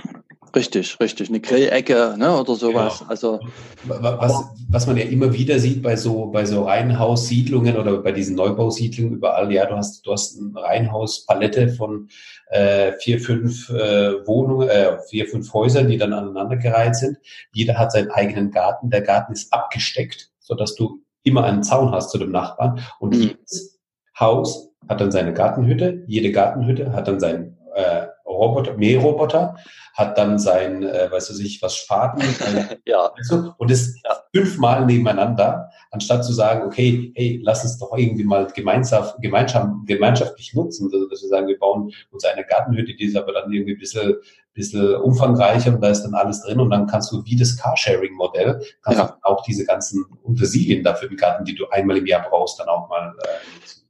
Richtig, 0.55 0.99
richtig. 0.99 1.29
Eine 1.29 1.39
Grillecke 1.39 2.15
ne, 2.17 2.39
oder 2.39 2.53
sowas. 2.53 2.99
Genau. 2.99 3.09
Also 3.09 3.39
was, 3.85 4.43
was 4.69 4.87
man 4.87 4.97
ja 4.97 5.05
immer 5.05 5.33
wieder 5.33 5.57
sieht 5.57 5.81
bei 5.81 5.95
so 5.95 6.27
bei 6.27 6.45
so 6.45 6.63
Reihenhaussiedlungen 6.63 7.75
oder 7.75 7.97
bei 7.97 8.11
diesen 8.11 8.35
Neubausiedlungen 8.35 9.15
überall, 9.15 9.51
ja, 9.51 9.65
du 9.65 9.75
hast 9.75 10.05
du 10.05 10.11
hast 10.11 10.39
eine 10.39 10.61
Reihenhauspalette 10.61 11.69
von 11.69 12.07
äh, 12.51 12.93
vier, 12.99 13.19
fünf 13.19 13.69
äh, 13.69 14.27
Wohnungen, 14.27 14.69
äh, 14.69 14.99
vier, 15.09 15.27
fünf 15.27 15.51
Häusern, 15.53 15.87
die 15.87 15.97
dann 15.97 16.13
aneinandergereiht 16.13 16.95
sind. 16.95 17.17
Jeder 17.51 17.79
hat 17.79 17.91
seinen 17.91 18.11
eigenen 18.11 18.51
Garten. 18.51 18.91
Der 18.91 19.01
Garten 19.01 19.33
ist 19.33 19.51
abgesteckt, 19.51 20.29
so 20.39 20.53
dass 20.53 20.75
du 20.75 20.99
immer 21.23 21.45
einen 21.45 21.63
Zaun 21.63 21.91
hast 21.91 22.11
zu 22.11 22.19
dem 22.19 22.31
Nachbarn. 22.31 22.79
Und 22.99 23.15
mhm. 23.15 23.21
jedes 23.21 23.79
Haus 24.19 24.69
hat 24.87 25.01
dann 25.01 25.11
seine 25.11 25.33
Gartenhütte. 25.33 26.03
Jede 26.05 26.31
Gartenhütte 26.31 26.91
hat 26.93 27.07
dann 27.07 27.19
seinen 27.19 27.57
äh, 27.73 28.07
Roboter, 28.33 28.75
Mähroboter, 28.75 29.55
hat 29.93 30.17
dann 30.17 30.39
sein, 30.39 30.83
äh, 30.83 31.11
weißt 31.11 31.29
du 31.29 31.33
sich, 31.33 31.61
was 31.61 31.75
Spaten 31.75 32.21
äh, 32.21 32.77
ja. 32.85 33.11
und 33.57 33.69
ist 33.69 33.99
ja. 34.03 34.17
fünfmal 34.33 34.85
nebeneinander, 34.85 35.69
anstatt 35.91 36.25
zu 36.25 36.33
sagen, 36.33 36.65
okay, 36.65 37.11
hey, 37.15 37.39
lass 37.43 37.63
uns 37.63 37.77
doch 37.77 37.95
irgendwie 37.95 38.23
mal 38.23 38.47
gemeinsam, 38.47 39.05
gemeinsam, 39.21 39.83
gemeinschaftlich 39.85 40.55
nutzen, 40.55 40.89
also, 40.91 41.07
dass 41.07 41.21
wir 41.21 41.29
sagen, 41.29 41.47
wir 41.47 41.59
bauen 41.59 41.91
uns 42.11 42.25
eine 42.25 42.43
Gartenhütte, 42.43 42.95
die 42.95 43.05
ist 43.05 43.15
aber 43.15 43.33
dann 43.33 43.51
irgendwie 43.53 43.73
ein 43.73 43.79
bisschen, 43.79 44.15
bisschen 44.55 44.95
umfangreicher 44.95 45.73
und 45.73 45.81
da 45.81 45.89
ist 45.89 46.01
dann 46.01 46.15
alles 46.15 46.41
drin 46.41 46.59
und 46.59 46.71
dann 46.71 46.87
kannst 46.87 47.11
du 47.11 47.23
wie 47.25 47.35
das 47.35 47.55
Carsharing-Modell, 47.57 48.61
kannst 48.81 48.99
ja. 48.99 49.05
du 49.05 49.13
auch 49.21 49.43
diese 49.43 49.65
ganzen 49.65 50.05
Utensilien 50.23 50.83
dafür 50.83 51.07
den 51.07 51.17
Garten, 51.17 51.45
die 51.45 51.53
du 51.53 51.67
einmal 51.69 51.97
im 51.97 52.07
Jahr 52.07 52.27
brauchst, 52.27 52.59
dann 52.59 52.67
auch 52.67 52.89
mal 52.89 53.13
äh, 53.19 53.55
nutzen. 53.55 53.83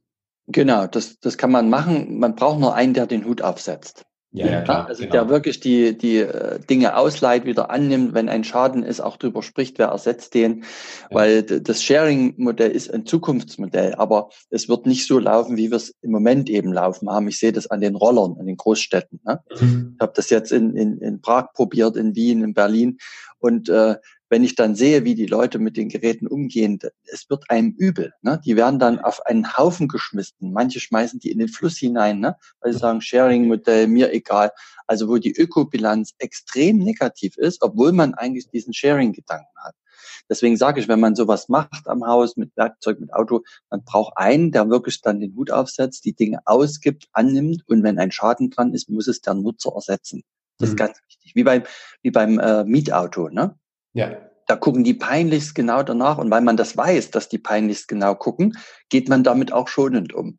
Genau, 0.48 0.86
das, 0.86 1.18
das 1.20 1.38
kann 1.38 1.50
man 1.50 1.70
machen. 1.70 2.18
Man 2.18 2.34
braucht 2.34 2.58
nur 2.58 2.74
einen, 2.74 2.92
der 2.92 3.06
den 3.06 3.24
Hut 3.24 3.40
aufsetzt. 3.40 4.04
Ja, 4.36 4.46
ja, 4.48 4.60
klar, 4.62 4.88
also 4.88 5.02
genau. 5.02 5.12
der 5.12 5.28
wirklich 5.28 5.60
die, 5.60 5.96
die 5.96 6.18
äh, 6.18 6.58
Dinge 6.58 6.96
ausleiht, 6.96 7.44
wieder 7.44 7.70
annimmt, 7.70 8.14
wenn 8.14 8.28
ein 8.28 8.42
Schaden 8.42 8.82
ist, 8.82 9.00
auch 9.00 9.16
drüber 9.16 9.44
spricht, 9.44 9.78
wer 9.78 9.86
ersetzt 9.88 10.34
den. 10.34 10.62
Ja. 10.62 11.16
Weil 11.16 11.42
das 11.44 11.84
Sharing-Modell 11.84 12.72
ist 12.72 12.92
ein 12.92 13.06
Zukunftsmodell, 13.06 13.94
aber 13.94 14.30
es 14.50 14.68
wird 14.68 14.86
nicht 14.86 15.06
so 15.06 15.20
laufen, 15.20 15.56
wie 15.56 15.70
wir 15.70 15.76
es 15.76 15.94
im 16.02 16.10
Moment 16.10 16.50
eben 16.50 16.72
laufen 16.72 17.08
haben. 17.08 17.28
Ich 17.28 17.38
sehe 17.38 17.52
das 17.52 17.68
an 17.68 17.80
den 17.80 17.94
Rollern, 17.94 18.34
an 18.40 18.46
den 18.46 18.56
Großstädten. 18.56 19.20
Ne? 19.24 19.40
Mhm. 19.60 19.92
Ich 19.94 20.02
habe 20.02 20.12
das 20.16 20.30
jetzt 20.30 20.50
in, 20.50 20.74
in, 20.74 20.98
in 20.98 21.20
Prag 21.20 21.52
probiert, 21.52 21.96
in 21.96 22.16
Wien, 22.16 22.42
in 22.42 22.54
Berlin. 22.54 22.98
Und 23.38 23.68
äh, 23.68 23.94
wenn 24.34 24.42
ich 24.42 24.56
dann 24.56 24.74
sehe, 24.74 25.04
wie 25.04 25.14
die 25.14 25.26
Leute 25.26 25.60
mit 25.60 25.76
den 25.76 25.88
Geräten 25.88 26.26
umgehen, 26.26 26.80
es 27.04 27.30
wird 27.30 27.48
einem 27.50 27.70
übel. 27.78 28.14
Ne? 28.20 28.40
Die 28.44 28.56
werden 28.56 28.80
dann 28.80 28.98
auf 28.98 29.24
einen 29.26 29.56
Haufen 29.56 29.86
geschmissen. 29.86 30.52
Manche 30.52 30.80
schmeißen 30.80 31.20
die 31.20 31.30
in 31.30 31.38
den 31.38 31.46
Fluss 31.46 31.76
hinein, 31.76 32.18
ne? 32.18 32.34
weil 32.60 32.72
sie 32.72 32.80
sagen, 32.80 33.00
Sharing-Modell, 33.00 33.86
mir 33.86 34.12
egal. 34.12 34.50
Also 34.88 35.06
wo 35.06 35.18
die 35.18 35.30
Ökobilanz 35.30 36.14
extrem 36.18 36.78
negativ 36.78 37.36
ist, 37.36 37.62
obwohl 37.62 37.92
man 37.92 38.14
eigentlich 38.14 38.48
diesen 38.50 38.74
Sharing-Gedanken 38.74 39.56
hat. 39.62 39.76
Deswegen 40.28 40.56
sage 40.56 40.80
ich, 40.80 40.88
wenn 40.88 40.98
man 40.98 41.14
sowas 41.14 41.48
macht 41.48 41.86
am 41.86 42.04
Haus 42.04 42.36
mit 42.36 42.56
Werkzeug, 42.56 42.98
mit 42.98 43.14
Auto, 43.14 43.44
man 43.70 43.84
braucht 43.84 44.14
einen, 44.16 44.50
der 44.50 44.68
wirklich 44.68 45.00
dann 45.00 45.20
den 45.20 45.36
Hut 45.36 45.52
aufsetzt, 45.52 46.04
die 46.06 46.14
Dinge 46.16 46.40
ausgibt, 46.44 47.06
annimmt 47.12 47.62
und 47.68 47.84
wenn 47.84 48.00
ein 48.00 48.10
Schaden 48.10 48.50
dran 48.50 48.74
ist, 48.74 48.90
muss 48.90 49.06
es 49.06 49.20
der 49.20 49.34
Nutzer 49.34 49.70
ersetzen. 49.76 50.24
Das 50.58 50.70
mhm. 50.70 50.72
ist 50.72 50.76
ganz 50.76 50.98
wichtig. 51.06 51.36
Wie 51.36 51.44
beim, 51.44 51.62
wie 52.02 52.10
beim 52.10 52.40
äh, 52.40 52.64
Mietauto. 52.64 53.28
Ne? 53.28 53.56
Ja. 53.94 54.10
Da 54.46 54.56
gucken 54.56 54.84
die 54.84 54.94
peinlichst 54.94 55.54
genau 55.54 55.82
danach. 55.82 56.18
Und 56.18 56.30
weil 56.30 56.42
man 56.42 56.56
das 56.56 56.76
weiß, 56.76 57.10
dass 57.10 57.28
die 57.28 57.38
peinlichst 57.38 57.88
genau 57.88 58.14
gucken, 58.14 58.58
geht 58.90 59.08
man 59.08 59.24
damit 59.24 59.52
auch 59.52 59.68
schonend 59.68 60.12
um. 60.12 60.38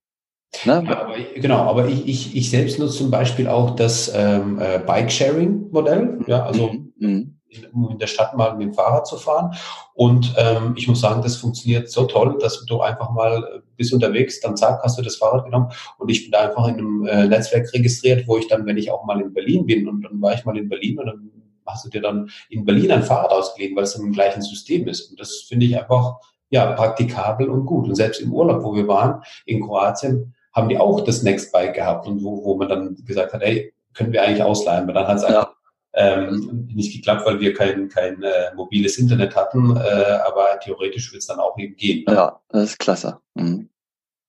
Ne? 0.63 0.83
Ja, 0.87 1.01
aber, 1.01 1.15
genau, 1.35 1.57
aber 1.57 1.87
ich, 1.87 2.07
ich, 2.07 2.35
ich 2.35 2.49
selbst 2.49 2.79
nutze 2.79 2.99
zum 2.99 3.11
Beispiel 3.11 3.47
auch 3.47 3.75
das 3.75 4.11
ähm, 4.13 4.59
äh, 4.59 4.79
Bike-Sharing-Modell. 4.79 6.19
Ja, 6.27 6.45
also 6.45 6.71
mhm. 6.71 6.93
mhm. 6.97 7.39
in, 7.49 7.89
in 7.91 7.99
der 7.99 8.07
Stadt 8.07 8.37
mal 8.37 8.55
mit 8.55 8.67
dem 8.67 8.73
Fahrrad 8.73 9.07
zu 9.07 9.17
fahren. 9.17 9.55
Und 9.93 10.33
ähm, 10.37 10.75
ich 10.77 10.87
muss 10.87 11.01
sagen, 11.01 11.21
das 11.21 11.35
funktioniert 11.35 11.89
so 11.89 12.05
toll, 12.05 12.37
dass 12.39 12.63
du 12.65 12.81
einfach 12.81 13.11
mal 13.11 13.43
äh, 13.43 13.59
bist 13.75 13.93
unterwegs, 13.93 14.39
dann 14.39 14.55
zack, 14.55 14.81
hast 14.83 14.97
du 14.97 15.01
das 15.01 15.17
Fahrrad 15.17 15.45
genommen 15.45 15.71
und 15.97 16.09
ich 16.09 16.23
bin 16.23 16.31
da 16.31 16.47
einfach 16.47 16.67
in 16.67 16.75
einem 16.75 17.05
äh, 17.07 17.27
Netzwerk 17.27 17.73
registriert, 17.73 18.27
wo 18.27 18.37
ich 18.37 18.47
dann, 18.47 18.65
wenn 18.65 18.77
ich 18.77 18.91
auch 18.91 19.03
mal 19.03 19.19
in 19.19 19.33
Berlin 19.33 19.65
bin 19.65 19.89
und 19.89 20.03
dann 20.03 20.21
war 20.21 20.33
ich 20.33 20.45
mal 20.45 20.57
in 20.57 20.69
Berlin 20.69 20.99
und 20.99 21.05
dann 21.07 21.31
hast 21.65 21.85
du 21.85 21.89
dir 21.89 22.01
dann 22.01 22.29
in 22.49 22.65
Berlin 22.65 22.91
ein 22.91 23.03
Fahrrad 23.03 23.31
ausgeliehen, 23.31 23.75
weil 23.75 23.83
es 23.83 23.95
im 23.95 24.11
gleichen 24.11 24.41
System 24.41 24.87
ist. 24.87 25.09
Und 25.09 25.19
das 25.19 25.45
finde 25.47 25.65
ich 25.65 25.77
einfach, 25.77 26.19
ja, 26.49 26.71
praktikabel 26.73 27.49
und 27.49 27.65
gut. 27.65 27.87
Und 27.87 27.95
selbst 27.95 28.21
im 28.21 28.33
Urlaub, 28.33 28.63
wo 28.63 28.75
wir 28.75 28.87
waren, 28.87 29.23
in 29.45 29.65
Kroatien, 29.65 30.35
haben 30.53 30.69
die 30.69 30.77
auch 30.77 31.01
das 31.01 31.23
Nextbike 31.23 31.73
gehabt 31.73 32.07
und 32.07 32.23
wo, 32.23 32.43
wo 32.43 32.55
man 32.55 32.69
dann 32.69 32.95
gesagt 33.05 33.33
hat, 33.33 33.41
ey, 33.41 33.73
können 33.93 34.13
wir 34.13 34.23
eigentlich 34.23 34.43
ausleihen, 34.43 34.87
weil 34.87 34.93
dann 34.93 35.07
hat 35.07 35.17
es 35.17 35.23
einfach 35.23 35.55
ähm, 35.93 36.69
nicht 36.73 36.93
geklappt, 36.93 37.25
weil 37.25 37.39
wir 37.39 37.53
kein, 37.53 37.89
kein 37.89 38.21
äh, 38.21 38.53
mobiles 38.55 38.97
Internet 38.97 39.35
hatten, 39.35 39.75
äh, 39.77 40.19
aber 40.25 40.59
theoretisch 40.61 41.11
wird 41.11 41.21
es 41.21 41.27
dann 41.27 41.39
auch 41.39 41.57
eben 41.57 41.75
gehen. 41.75 42.05
Ja, 42.07 42.39
das 42.49 42.63
ist 42.63 42.79
klasse. 42.79 43.19
Mhm. 43.33 43.69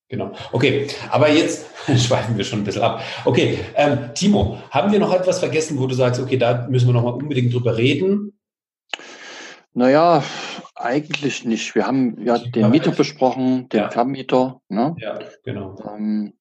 Genau. 0.08 0.32
Okay, 0.52 0.86
aber 1.10 1.30
jetzt 1.30 1.66
schweifen 1.96 2.36
wir 2.36 2.44
schon 2.44 2.60
ein 2.60 2.64
bisschen 2.64 2.82
ab. 2.82 3.02
Okay, 3.24 3.58
ähm, 3.74 4.10
Timo, 4.14 4.58
haben 4.70 4.92
wir 4.92 5.00
noch 5.00 5.12
etwas 5.12 5.40
vergessen, 5.40 5.78
wo 5.78 5.86
du 5.86 5.94
sagst, 5.94 6.20
okay, 6.20 6.36
da 6.36 6.66
müssen 6.68 6.86
wir 6.86 6.92
noch 6.92 7.02
mal 7.02 7.14
unbedingt 7.14 7.52
drüber 7.52 7.76
reden? 7.76 8.38
Naja, 9.74 10.22
eigentlich 10.74 11.44
nicht. 11.44 11.74
Wir 11.74 11.86
haben 11.86 12.24
ja 12.24 12.38
den 12.38 12.70
Mieter 12.70 12.92
besprochen, 12.92 13.68
den 13.68 13.80
ja. 13.80 13.90
Vermieter. 13.90 14.60
Ne? 14.68 14.94
Ja, 14.98 15.18
genau. 15.44 15.76
Ähm, 15.86 16.32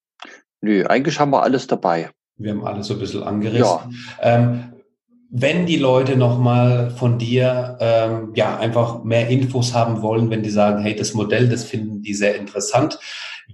nö, 0.62 0.86
eigentlich 0.86 1.19
haben 1.19 1.32
wir 1.32 1.43
alles 1.43 1.67
dabei. 1.67 2.12
Wir 2.38 2.51
haben 2.51 2.65
alles 2.65 2.88
so 2.88 2.93
ein 2.93 2.99
bisschen 2.99 3.23
angerissen. 3.23 3.63
Ja. 3.63 3.89
Ähm, 4.21 4.73
wenn 5.30 5.65
die 5.65 5.78
Leute 5.78 6.15
nochmal 6.15 6.91
von 6.91 7.17
dir 7.17 7.78
ähm, 7.82 8.32
ja 8.36 8.58
einfach 8.58 9.04
mehr 9.04 9.28
Infos 9.28 9.73
haben 9.73 10.01
wollen, 10.01 10.30
wenn 10.30 10.43
die 10.43 10.49
sagen, 10.49 10.82
hey, 10.82 10.95
das 10.95 11.13
Modell, 11.13 11.49
das 11.49 11.65
finden 11.65 12.01
die 12.01 12.13
sehr 12.13 12.36
interessant, 12.36 12.99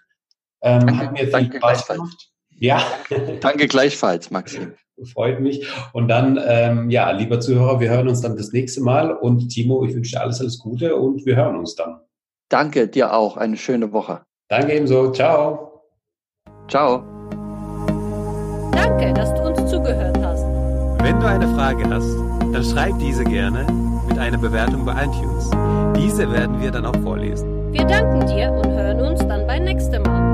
Ähm, 0.63 0.87
danke, 0.87 0.99
hat 0.99 1.13
mir 1.13 1.27
viel 1.27 1.57
Spaß 1.57 1.89
gemacht. 1.89 2.31
Ja. 2.59 2.83
Danke 3.41 3.67
gleichfalls, 3.67 4.31
Maxim. 4.31 4.73
Freut 5.13 5.41
mich. 5.41 5.67
Und 5.93 6.09
dann, 6.09 6.41
ähm, 6.47 6.89
ja, 6.91 7.11
lieber 7.11 7.39
Zuhörer, 7.39 7.81
wir 7.81 7.91
hören 7.91 8.09
uns 8.09 8.23
dann 8.23 8.37
das 8.37 8.53
nächste 8.53 8.81
Mal. 8.81 9.13
Und 9.13 9.49
Timo, 9.51 9.85
ich 9.85 9.95
wünsche 9.95 10.13
dir 10.13 10.23
alles, 10.23 10.41
alles 10.41 10.59
Gute 10.59 10.97
und 10.97 11.27
wir 11.27 11.37
hören 11.37 11.57
uns 11.57 11.75
dann. 11.75 12.01
Danke, 12.49 12.89
dir 12.89 13.13
auch. 13.13 13.37
Eine 13.37 13.57
schöne 13.57 13.93
Woche. 13.93 14.23
Danke 14.49 14.75
ebenso. 14.75 15.11
Ciao. 15.11 15.83
Ciao. 16.69 17.05
Danke, 18.73 19.13
dass 19.13 19.35
du 19.35 19.43
uns 19.43 19.71
zugehört 19.71 20.17
hast. 20.23 20.45
Wenn 21.03 21.21
du 21.21 21.27
eine 21.27 21.47
Frage 21.55 21.85
hast, 21.91 22.17
dann 22.53 22.65
schreib 22.65 22.99
diese 22.99 23.25
gerne 23.25 23.67
mit 24.09 24.19
einer 24.19 24.39
Bewertung 24.39 24.85
bei 24.85 24.93
iTunes. 25.05 25.51
Diese 25.97 26.31
werden 26.33 26.61
wir 26.61 26.71
dann 26.71 26.87
auch 26.87 26.97
vorlesen. 27.03 27.73
Wir 27.73 27.85
danken 27.85 28.27
dir 28.27 28.51
und 28.51 28.67
hören 28.67 29.01
uns 29.01 29.21
dann 29.27 29.47
beim 29.47 29.65
nächsten 29.65 30.03
Mal. 30.03 30.26